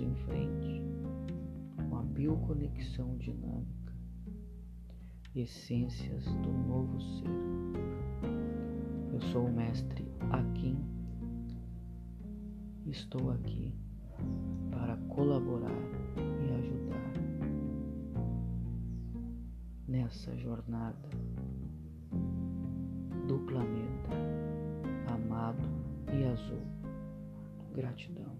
[0.00, 0.82] em frente
[1.88, 3.92] com a bioconexão dinâmica,
[5.34, 7.28] essências do novo ser.
[9.12, 10.78] Eu sou o mestre Akin.
[12.86, 13.74] Estou aqui
[14.70, 15.70] para colaborar
[16.16, 17.12] e ajudar
[19.86, 21.10] nessa jornada
[23.26, 24.10] do planeta
[25.12, 25.68] amado
[26.12, 26.62] e azul.
[27.74, 28.39] Gratidão.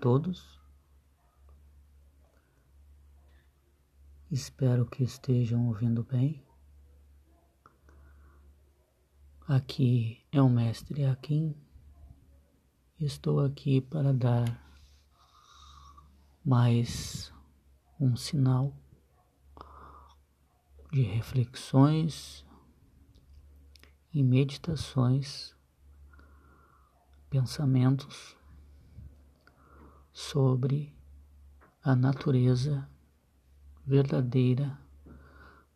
[0.00, 0.60] Todos.
[4.30, 6.44] Espero que estejam ouvindo bem.
[9.48, 11.54] Aqui é o Mestre Akin.
[12.98, 14.62] Estou aqui para dar
[16.44, 17.32] mais
[18.00, 18.74] um sinal
[20.92, 22.44] de reflexões
[24.12, 25.54] e meditações,
[27.28, 28.36] pensamentos
[30.16, 30.96] sobre
[31.82, 32.88] a natureza
[33.84, 34.80] verdadeira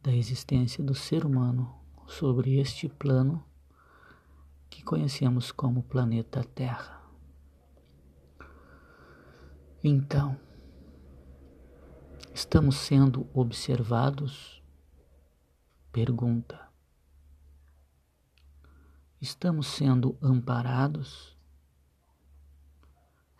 [0.03, 3.45] da existência do ser humano sobre este plano
[4.70, 7.03] que conhecemos como planeta Terra.
[9.84, 10.41] Então,
[12.32, 14.62] estamos sendo observados?
[15.93, 16.66] Pergunta.
[19.20, 21.38] Estamos sendo amparados?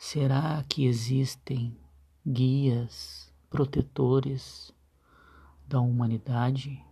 [0.03, 1.79] Será que existem
[2.27, 4.73] guias, protetores
[5.69, 6.83] da humanidade?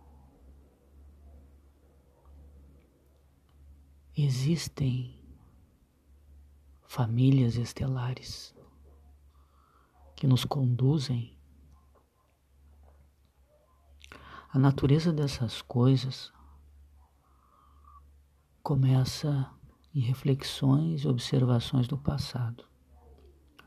[4.15, 5.19] Existem
[6.83, 8.55] famílias estelares
[10.15, 11.35] que nos conduzem.
[14.53, 16.31] A natureza dessas coisas
[18.61, 19.51] começa
[19.95, 22.68] em reflexões e observações do passado.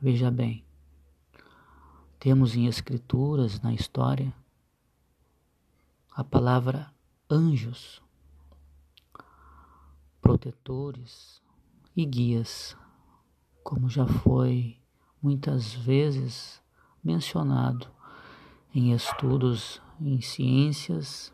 [0.04, 0.64] Veja bem,
[2.18, 4.34] temos em escrituras, na história,
[6.10, 6.92] a palavra
[7.30, 8.02] anjos
[10.20, 11.40] protetores
[11.94, 12.76] e guias,
[13.62, 14.76] como já foi
[15.22, 16.60] muitas vezes
[17.04, 17.88] mencionado
[18.74, 21.32] em estudos em ciências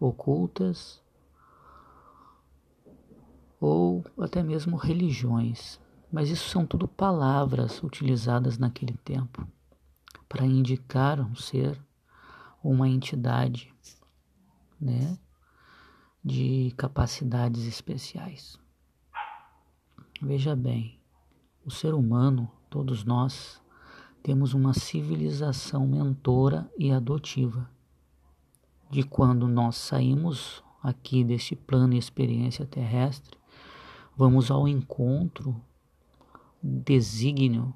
[0.00, 1.00] ocultas
[3.60, 5.85] ou até mesmo religiões.
[6.10, 9.46] Mas isso são tudo palavras utilizadas naquele tempo
[10.28, 11.80] para indicar um ser,
[12.62, 13.72] uma entidade,
[14.80, 15.18] né?
[16.24, 18.58] de capacidades especiais.
[20.20, 20.98] Veja bem,
[21.64, 23.62] o ser humano, todos nós,
[24.22, 27.70] temos uma civilização mentora e adotiva.
[28.90, 33.38] De quando nós saímos aqui deste plano e experiência terrestre,
[34.16, 35.60] vamos ao encontro
[36.62, 37.74] desígnio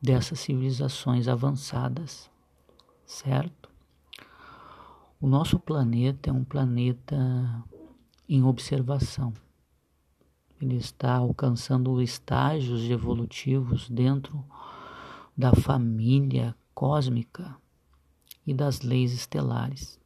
[0.00, 2.30] dessas civilizações avançadas,
[3.04, 3.68] certo?
[5.20, 7.62] O nosso planeta é um planeta
[8.26, 9.34] em observação.
[10.60, 14.44] Ele está alcançando estágios evolutivos dentro
[15.36, 17.56] da família cósmica
[18.46, 19.99] e das leis estelares.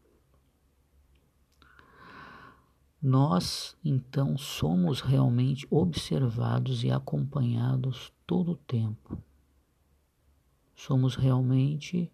[3.06, 9.22] Nós, então, somos realmente observados e acompanhados todo o tempo.
[10.74, 12.10] Somos realmente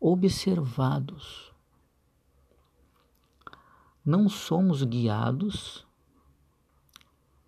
[0.00, 1.54] observados
[4.04, 5.86] não somos guiados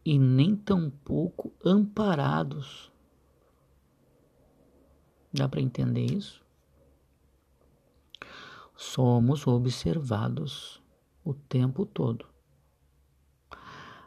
[0.02, 2.90] e nem tampouco amparados.
[5.30, 6.42] Dá para entender isso?
[8.74, 10.82] Somos observados
[11.26, 12.26] o tempo todo,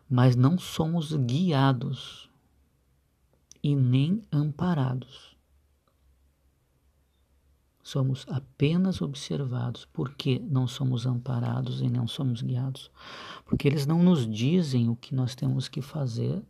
[0.10, 2.30] mas não somos guiados
[3.62, 5.38] e nem amparados
[7.90, 9.86] somos apenas observados.
[9.86, 12.92] Por que não somos amparados e não somos guiados?
[13.46, 16.44] Porque eles não nos dizem o que nós temos que fazer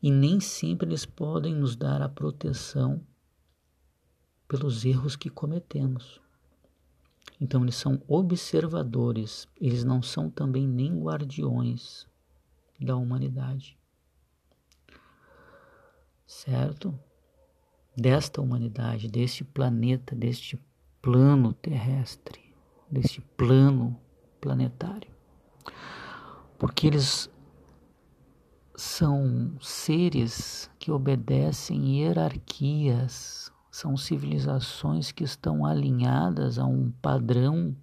[0.00, 3.00] e nem sempre eles podem nos dar a proteção
[4.46, 6.20] pelos erros que cometemos.
[7.40, 12.06] Então eles são observadores, eles não são também nem guardiões
[12.80, 13.78] da humanidade.
[16.26, 16.98] Certo?
[17.96, 20.58] Desta humanidade, deste planeta, deste
[21.00, 22.40] plano terrestre,
[22.90, 24.00] deste plano
[24.40, 25.12] planetário.
[26.58, 27.30] Porque eles
[28.76, 37.76] são seres que obedecem hierarquias, são civilizações que estão alinhadas a um padrão,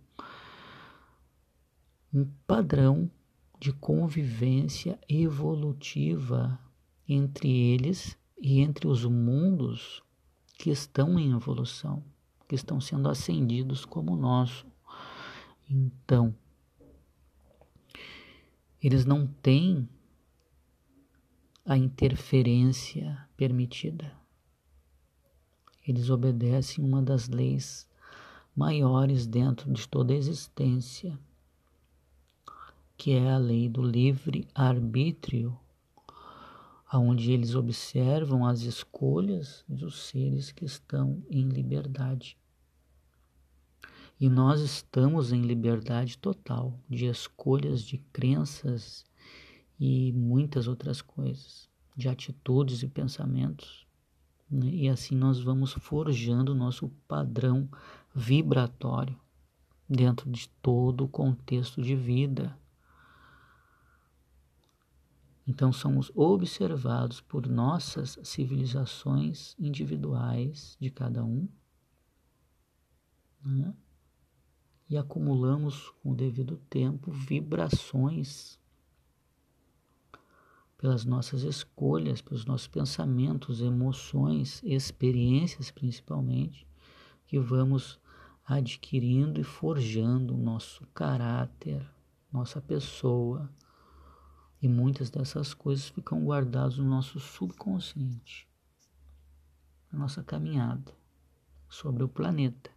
[2.13, 3.11] um padrão
[3.59, 6.57] de convivência evolutiva
[7.05, 10.01] entre eles e entre os mundos
[10.57, 12.01] que estão em evolução,
[12.47, 14.65] que estão sendo ascendidos como o nosso.
[15.69, 16.33] Então,
[18.81, 19.89] eles não têm
[21.65, 24.20] a interferência permitida.
[25.87, 27.89] Eles obedecem uma das leis
[28.55, 31.17] maiores dentro de toda a existência,
[32.95, 35.57] que é a lei do livre arbítrio,
[36.87, 42.37] aonde eles observam as escolhas dos seres que estão em liberdade.
[44.19, 49.03] E nós estamos em liberdade total de escolhas de crenças
[49.79, 51.67] e muitas outras coisas,
[51.97, 53.87] de atitudes e pensamentos.
[54.51, 54.67] Né?
[54.67, 57.69] E assim nós vamos forjando o nosso padrão
[58.13, 59.17] vibratório
[59.89, 62.57] dentro de todo o contexto de vida.
[65.47, 71.47] Então somos observados por nossas civilizações individuais de cada um
[73.43, 73.73] né?
[74.89, 78.60] e acumulamos com o devido tempo vibrações
[80.81, 86.67] pelas nossas escolhas, pelos nossos pensamentos, emoções, experiências principalmente,
[87.27, 87.99] que vamos
[88.43, 91.87] adquirindo e forjando o nosso caráter,
[92.33, 93.47] nossa pessoa.
[94.59, 98.47] E muitas dessas coisas ficam guardadas no nosso subconsciente,
[99.91, 100.91] na nossa caminhada
[101.69, 102.71] sobre o planeta.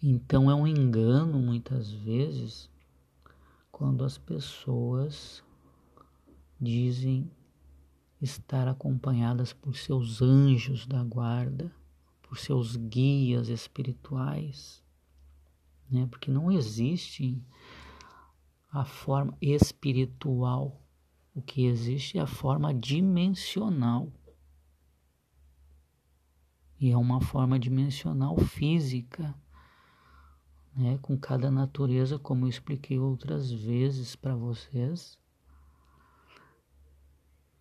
[0.00, 2.69] Então é um engano muitas vezes
[3.80, 5.42] quando as pessoas
[6.60, 7.30] dizem
[8.20, 11.74] estar acompanhadas por seus anjos da guarda,
[12.20, 14.84] por seus guias espirituais,
[15.90, 16.06] né?
[16.10, 17.42] Porque não existe
[18.70, 20.78] a forma espiritual,
[21.34, 24.12] o que existe é a forma dimensional.
[26.78, 29.34] E é uma forma dimensional física
[30.74, 35.18] né, com cada natureza, como eu expliquei outras vezes para vocês,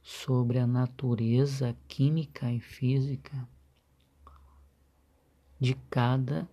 [0.02, 3.48] sobre a natureza química e física
[5.60, 6.50] de cada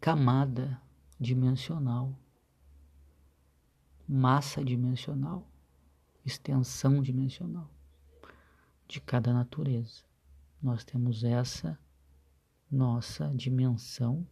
[0.00, 0.82] camada
[1.18, 2.18] dimensional,
[4.08, 5.46] massa dimensional,
[6.24, 7.70] extensão dimensional
[8.88, 10.02] de cada natureza.
[10.60, 11.78] Nós temos essa
[12.72, 14.26] nossa dimensão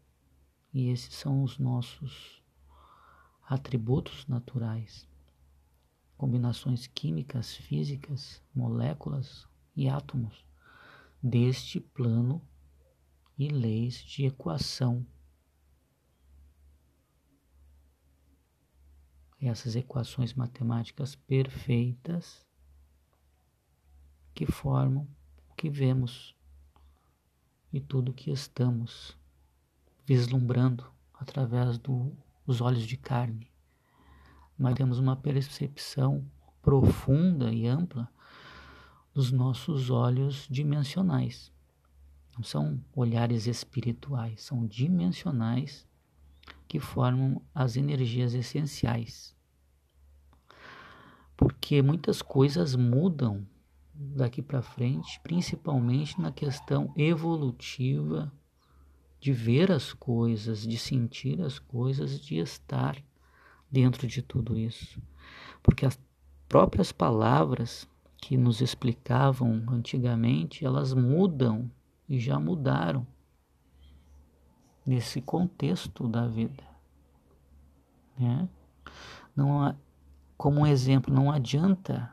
[0.72, 2.42] e esses são os nossos
[3.42, 5.06] atributos naturais,
[6.16, 10.42] combinações químicas, físicas, moléculas e átomos
[11.22, 12.40] deste plano
[13.38, 15.06] e leis de equação.
[19.38, 22.46] Essas equações matemáticas perfeitas
[24.32, 25.06] que formam
[25.50, 26.34] o que vemos
[27.72, 29.16] e tudo que estamos
[30.04, 33.50] vislumbrando através dos olhos de carne.
[34.58, 36.24] Mas temos uma percepção
[36.60, 38.10] profunda e ampla
[39.14, 41.52] dos nossos olhos dimensionais.
[42.36, 45.86] Não são olhares espirituais, são dimensionais
[46.66, 49.34] que formam as energias essenciais.
[51.36, 53.46] Porque muitas coisas mudam
[54.02, 58.32] daqui para frente, principalmente na questão evolutiva
[59.20, 62.96] de ver as coisas, de sentir as coisas, de estar
[63.70, 65.00] dentro de tudo isso.
[65.62, 66.00] Porque as
[66.48, 67.86] próprias palavras
[68.16, 71.70] que nos explicavam antigamente, elas mudam
[72.08, 73.06] e já mudaram
[74.86, 76.64] nesse contexto da vida.
[78.18, 78.48] Né?
[79.36, 79.74] Não há,
[80.38, 82.10] como um exemplo, não adianta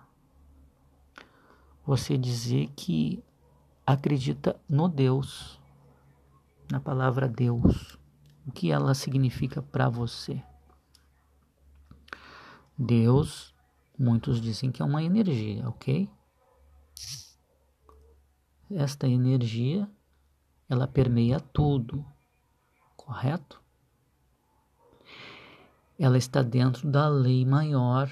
[1.87, 3.23] você dizer que
[3.85, 5.57] acredita no Deus,
[6.69, 7.97] na palavra Deus,
[8.45, 10.43] o que ela significa para você.
[12.77, 13.55] Deus,
[13.97, 16.09] muitos dizem que é uma energia, ok?
[18.69, 19.89] Esta energia
[20.67, 22.05] ela permeia tudo,
[22.97, 23.63] correto?
[25.97, 28.09] Ela está dentro da lei maior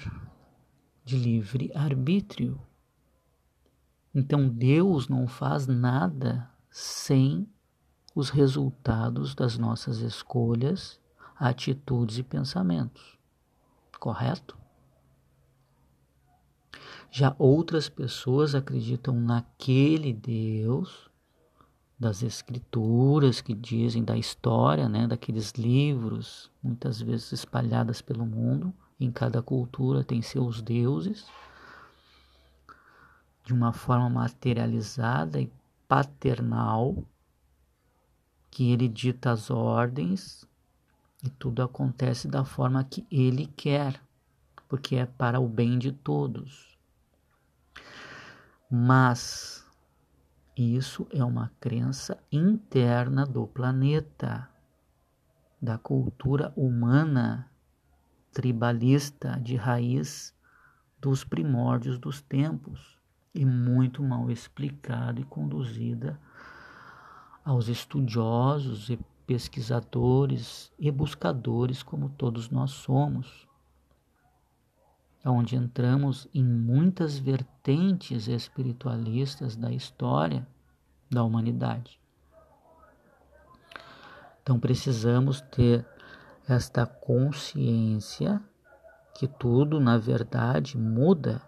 [1.04, 2.65] de livre arbítrio.
[4.18, 7.46] Então Deus não faz nada sem
[8.14, 10.98] os resultados das nossas escolhas,
[11.38, 13.18] atitudes e pensamentos.
[14.00, 14.56] Correto?
[17.10, 21.10] Já outras pessoas acreditam naquele Deus
[21.98, 29.12] das escrituras que dizem da história, né, daqueles livros, muitas vezes espalhadas pelo mundo, em
[29.12, 31.26] cada cultura tem seus deuses,
[33.46, 35.48] de uma forma materializada e
[35.86, 37.06] paternal,
[38.50, 40.44] que ele dita as ordens
[41.22, 44.02] e tudo acontece da forma que ele quer,
[44.66, 46.76] porque é para o bem de todos.
[48.68, 49.64] Mas
[50.56, 54.50] isso é uma crença interna do planeta,
[55.62, 57.48] da cultura humana
[58.32, 60.34] tribalista de raiz
[61.00, 62.95] dos primórdios dos tempos
[63.36, 66.18] e muito mal explicada e conduzida
[67.44, 73.46] aos estudiosos e pesquisadores e buscadores como todos nós somos
[75.30, 80.46] onde entramos em muitas vertentes espiritualistas da história
[81.10, 82.00] da humanidade.
[84.42, 85.84] Então precisamos ter
[86.48, 88.40] esta consciência
[89.18, 91.42] que tudo, na verdade, muda,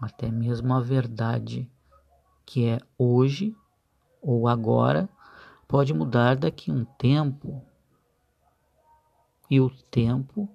[0.00, 1.70] até mesmo a verdade
[2.44, 3.56] que é hoje
[4.20, 5.08] ou agora
[5.66, 7.62] pode mudar daqui a um tempo.
[9.50, 10.48] E o tempo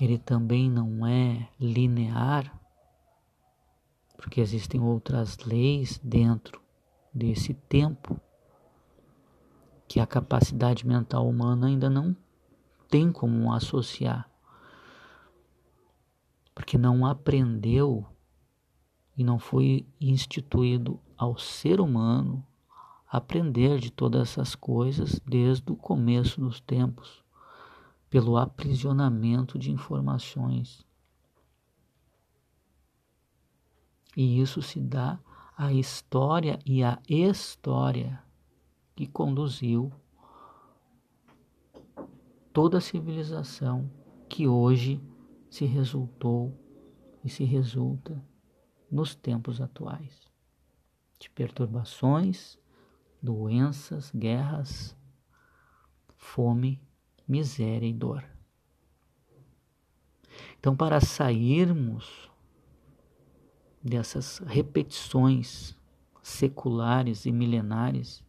[0.00, 2.58] ele também não é linear,
[4.16, 6.60] porque existem outras leis dentro
[7.12, 8.18] desse tempo
[9.86, 12.16] que a capacidade mental humana ainda não
[12.88, 14.30] tem como associar,
[16.60, 18.06] porque não aprendeu
[19.16, 22.46] e não foi instituído ao ser humano
[23.08, 27.24] aprender de todas essas coisas desde o começo dos tempos
[28.10, 30.84] pelo aprisionamento de informações.
[34.14, 35.18] E isso se dá
[35.56, 38.22] à história e à história
[38.94, 39.90] que conduziu
[42.52, 43.90] toda a civilização
[44.28, 45.00] que hoje
[45.50, 46.56] se resultou
[47.24, 48.24] e se resulta
[48.90, 50.30] nos tempos atuais
[51.18, 52.58] de perturbações,
[53.20, 54.96] doenças, guerras,
[56.16, 56.80] fome
[57.28, 58.24] miséria e dor.
[60.58, 62.30] Então, para sairmos
[63.82, 65.76] dessas repetições
[66.22, 68.24] seculares e milenares,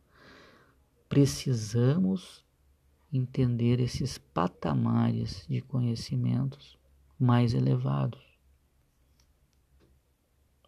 [1.09, 2.45] precisamos
[3.11, 6.80] entender esses patamares de conhecimentos
[7.21, 8.19] mais elevados,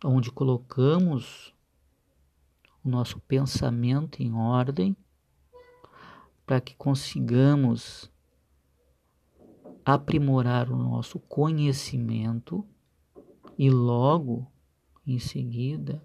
[0.03, 1.53] onde colocamos
[2.83, 4.95] o nosso pensamento em ordem
[6.45, 8.11] para que consigamos
[9.85, 12.65] aprimorar o nosso conhecimento
[13.57, 14.45] e logo
[15.07, 16.03] em seguida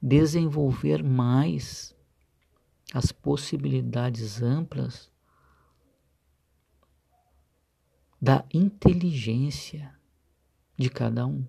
[0.00, 1.94] desenvolver mais
[2.92, 5.11] as possibilidades amplas
[8.22, 9.92] da inteligência
[10.78, 11.44] de cada um.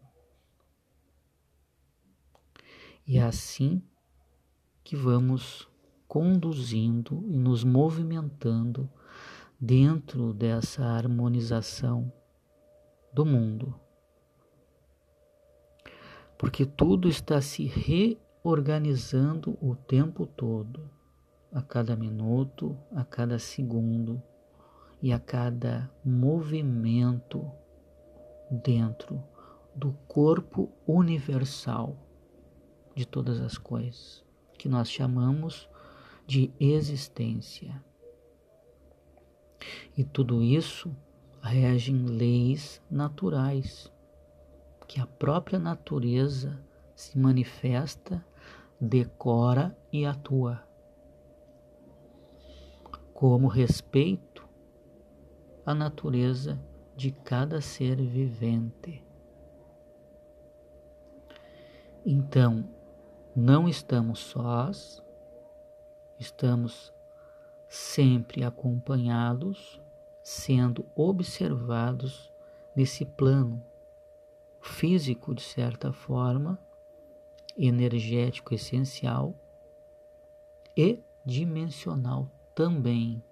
[3.06, 3.80] E é assim
[4.84, 5.70] que vamos
[6.08, 8.90] conduzindo e nos movimentando
[9.60, 12.12] dentro dessa harmonização
[13.14, 13.80] do mundo.
[16.40, 20.90] Porque tudo está se reorganizando o tempo todo,
[21.52, 24.20] a cada minuto, a cada segundo
[25.04, 27.52] e a cada movimento
[28.50, 29.22] dentro
[29.76, 31.98] do corpo universal
[32.96, 34.24] de todas as coisas,
[34.58, 35.70] que nós chamamos
[36.26, 37.84] de existência.
[39.98, 40.96] E tudo isso
[41.42, 43.92] rege em leis naturais,
[44.88, 46.58] que a própria natureza
[46.96, 48.26] se manifesta,
[48.80, 50.66] decora e atua.
[53.14, 54.43] Como respeito
[55.66, 56.60] à natureza
[56.96, 59.04] de cada ser vivente.
[62.06, 62.68] Então,
[63.36, 65.04] não estamos sós,
[66.20, 66.94] estamos
[67.68, 69.82] sempre acompanhados,
[70.22, 72.32] sendo observados
[72.76, 73.64] nesse plano
[74.62, 76.60] físico, de certa forma,
[77.58, 79.36] energético essencial,
[80.76, 83.24] e dimensional também,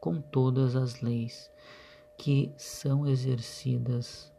[0.00, 1.50] com todas as leis
[2.16, 4.32] que são exercidas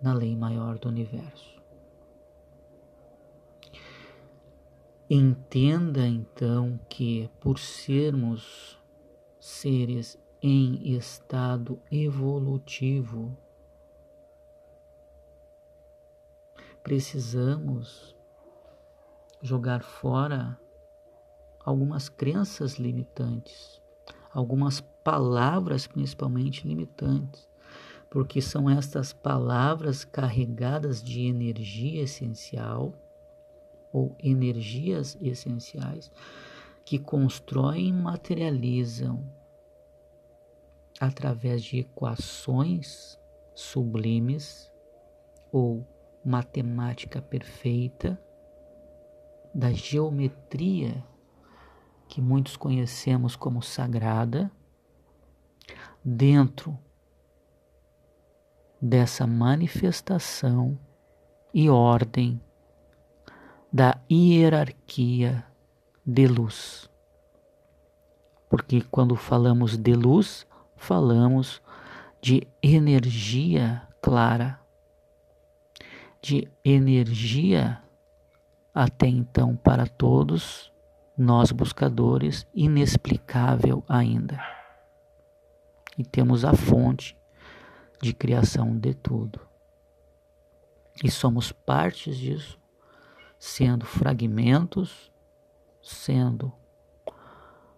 [0.00, 1.58] na lei maior do universo.
[5.10, 8.78] Entenda então que, por sermos
[9.40, 13.36] seres em estado evolutivo,
[16.82, 18.14] precisamos
[19.40, 20.60] jogar fora
[21.60, 23.77] algumas crenças limitantes,
[24.38, 27.48] algumas palavras principalmente limitantes,
[28.08, 32.94] porque são estas palavras carregadas de energia essencial
[33.92, 36.10] ou energias essenciais
[36.84, 39.28] que constroem e materializam
[41.00, 43.18] através de equações
[43.54, 44.70] sublimes
[45.50, 45.84] ou
[46.24, 48.16] matemática perfeita
[49.52, 51.04] da geometria
[52.08, 54.50] que muitos conhecemos como sagrada,
[56.02, 56.78] dentro
[58.80, 60.78] dessa manifestação
[61.52, 62.40] e ordem
[63.70, 65.44] da hierarquia
[66.06, 66.90] de luz.
[68.48, 70.46] Porque quando falamos de luz,
[70.76, 71.60] falamos
[72.22, 74.58] de energia clara,
[76.22, 77.82] de energia
[78.72, 80.72] até então para todos
[81.18, 84.40] nós buscadores inexplicável ainda.
[85.98, 87.18] E temos a fonte
[88.00, 89.40] de criação de tudo.
[91.02, 92.58] E somos partes disso,
[93.38, 95.12] sendo fragmentos,
[95.82, 96.52] sendo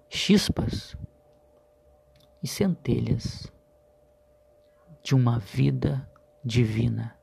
[0.09, 0.97] chispas
[2.43, 3.51] e centelhas
[5.03, 6.11] de uma vida
[6.45, 7.17] divina.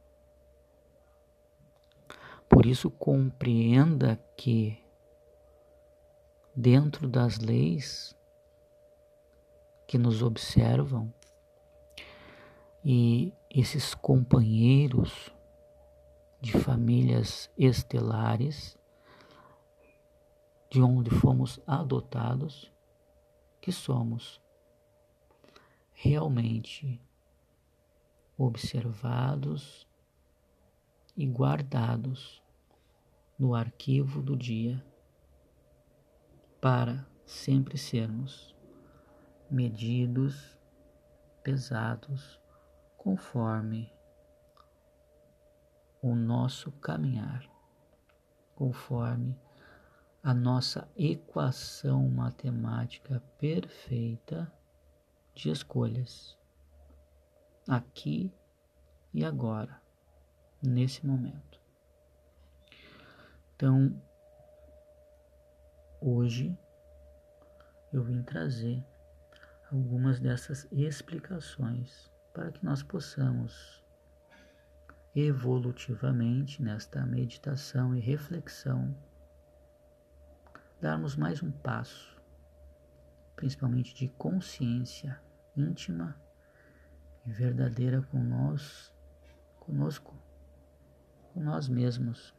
[2.50, 4.78] Por isso, compreenda que,
[6.60, 8.18] dentro das leis
[9.88, 11.14] que nos observam,
[12.84, 15.32] e esses companheiros
[16.42, 18.76] de famílias estelares,
[20.72, 22.74] de onde fomos adotados,
[23.62, 24.42] que somos
[25.94, 27.00] realmente
[28.36, 29.88] observados
[31.16, 32.42] e guardados
[33.38, 34.84] no arquivo do dia
[36.60, 38.56] para sempre sermos
[39.50, 40.58] medidos,
[41.44, 42.40] pesados,
[42.98, 43.92] conforme
[46.02, 47.50] o nosso caminhar,
[48.56, 49.38] conforme
[50.22, 54.52] a nossa equação matemática perfeita
[55.34, 56.38] de escolhas,
[57.68, 58.34] aqui
[59.14, 59.82] e agora,
[60.62, 61.62] nesse momento.
[63.56, 64.02] Então,
[66.00, 66.58] hoje
[67.92, 68.86] eu vim trazer
[69.72, 73.84] algumas dessas explicações para que nós possamos
[75.16, 78.96] evolutivamente nesta meditação e reflexão
[80.80, 82.22] darmos mais um passo,
[83.36, 85.20] principalmente de consciência
[85.56, 86.16] íntima
[87.26, 88.94] e verdadeira com nós,
[89.60, 90.16] conosco,
[91.34, 92.37] com nós mesmos,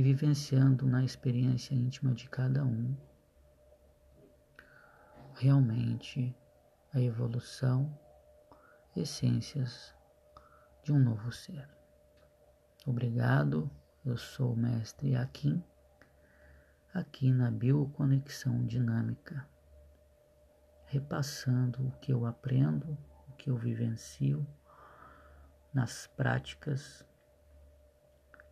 [0.00, 2.96] e vivenciando na experiência íntima de cada um
[5.34, 6.34] realmente
[6.90, 7.94] a evolução,
[8.96, 9.94] essências
[10.82, 11.68] de um novo ser.
[12.86, 13.70] Obrigado,
[14.02, 15.62] eu sou o mestre Akin,
[16.94, 19.46] aqui na Bioconexão Dinâmica
[20.86, 22.96] repassando o que eu aprendo,
[23.28, 24.46] o que eu vivencio
[25.74, 27.06] nas práticas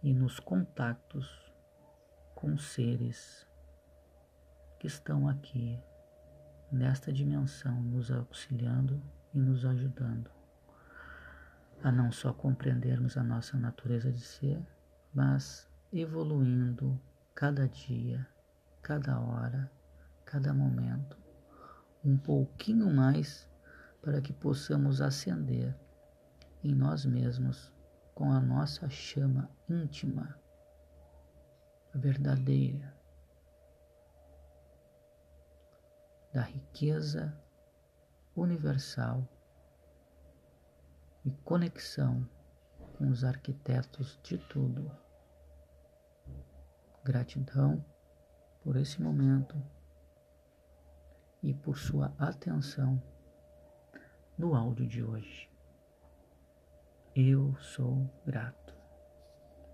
[0.02, 1.52] e nos contatos
[2.34, 3.46] com seres
[4.78, 5.78] que estão aqui
[6.70, 9.02] nesta dimensão nos auxiliando
[9.34, 10.30] e nos ajudando
[11.82, 14.60] a não só compreendermos a nossa natureza de ser,
[15.14, 17.00] mas evoluindo
[17.34, 18.26] cada dia,
[18.82, 19.70] cada hora,
[20.24, 21.16] cada momento
[22.04, 23.48] um pouquinho mais
[24.02, 25.74] para que possamos acender
[26.62, 27.72] em nós mesmos
[28.18, 30.36] com a nossa chama íntima,
[31.94, 32.92] verdadeira,
[36.34, 37.32] da riqueza
[38.34, 39.22] universal
[41.24, 42.28] e conexão
[42.96, 44.90] com os arquitetos de tudo.
[47.04, 47.84] Gratidão
[48.64, 49.56] por esse momento
[51.40, 53.00] e por sua atenção
[54.36, 55.47] no áudio de hoje.
[57.14, 58.74] Eu sou grato.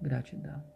[0.00, 0.73] Gratidão.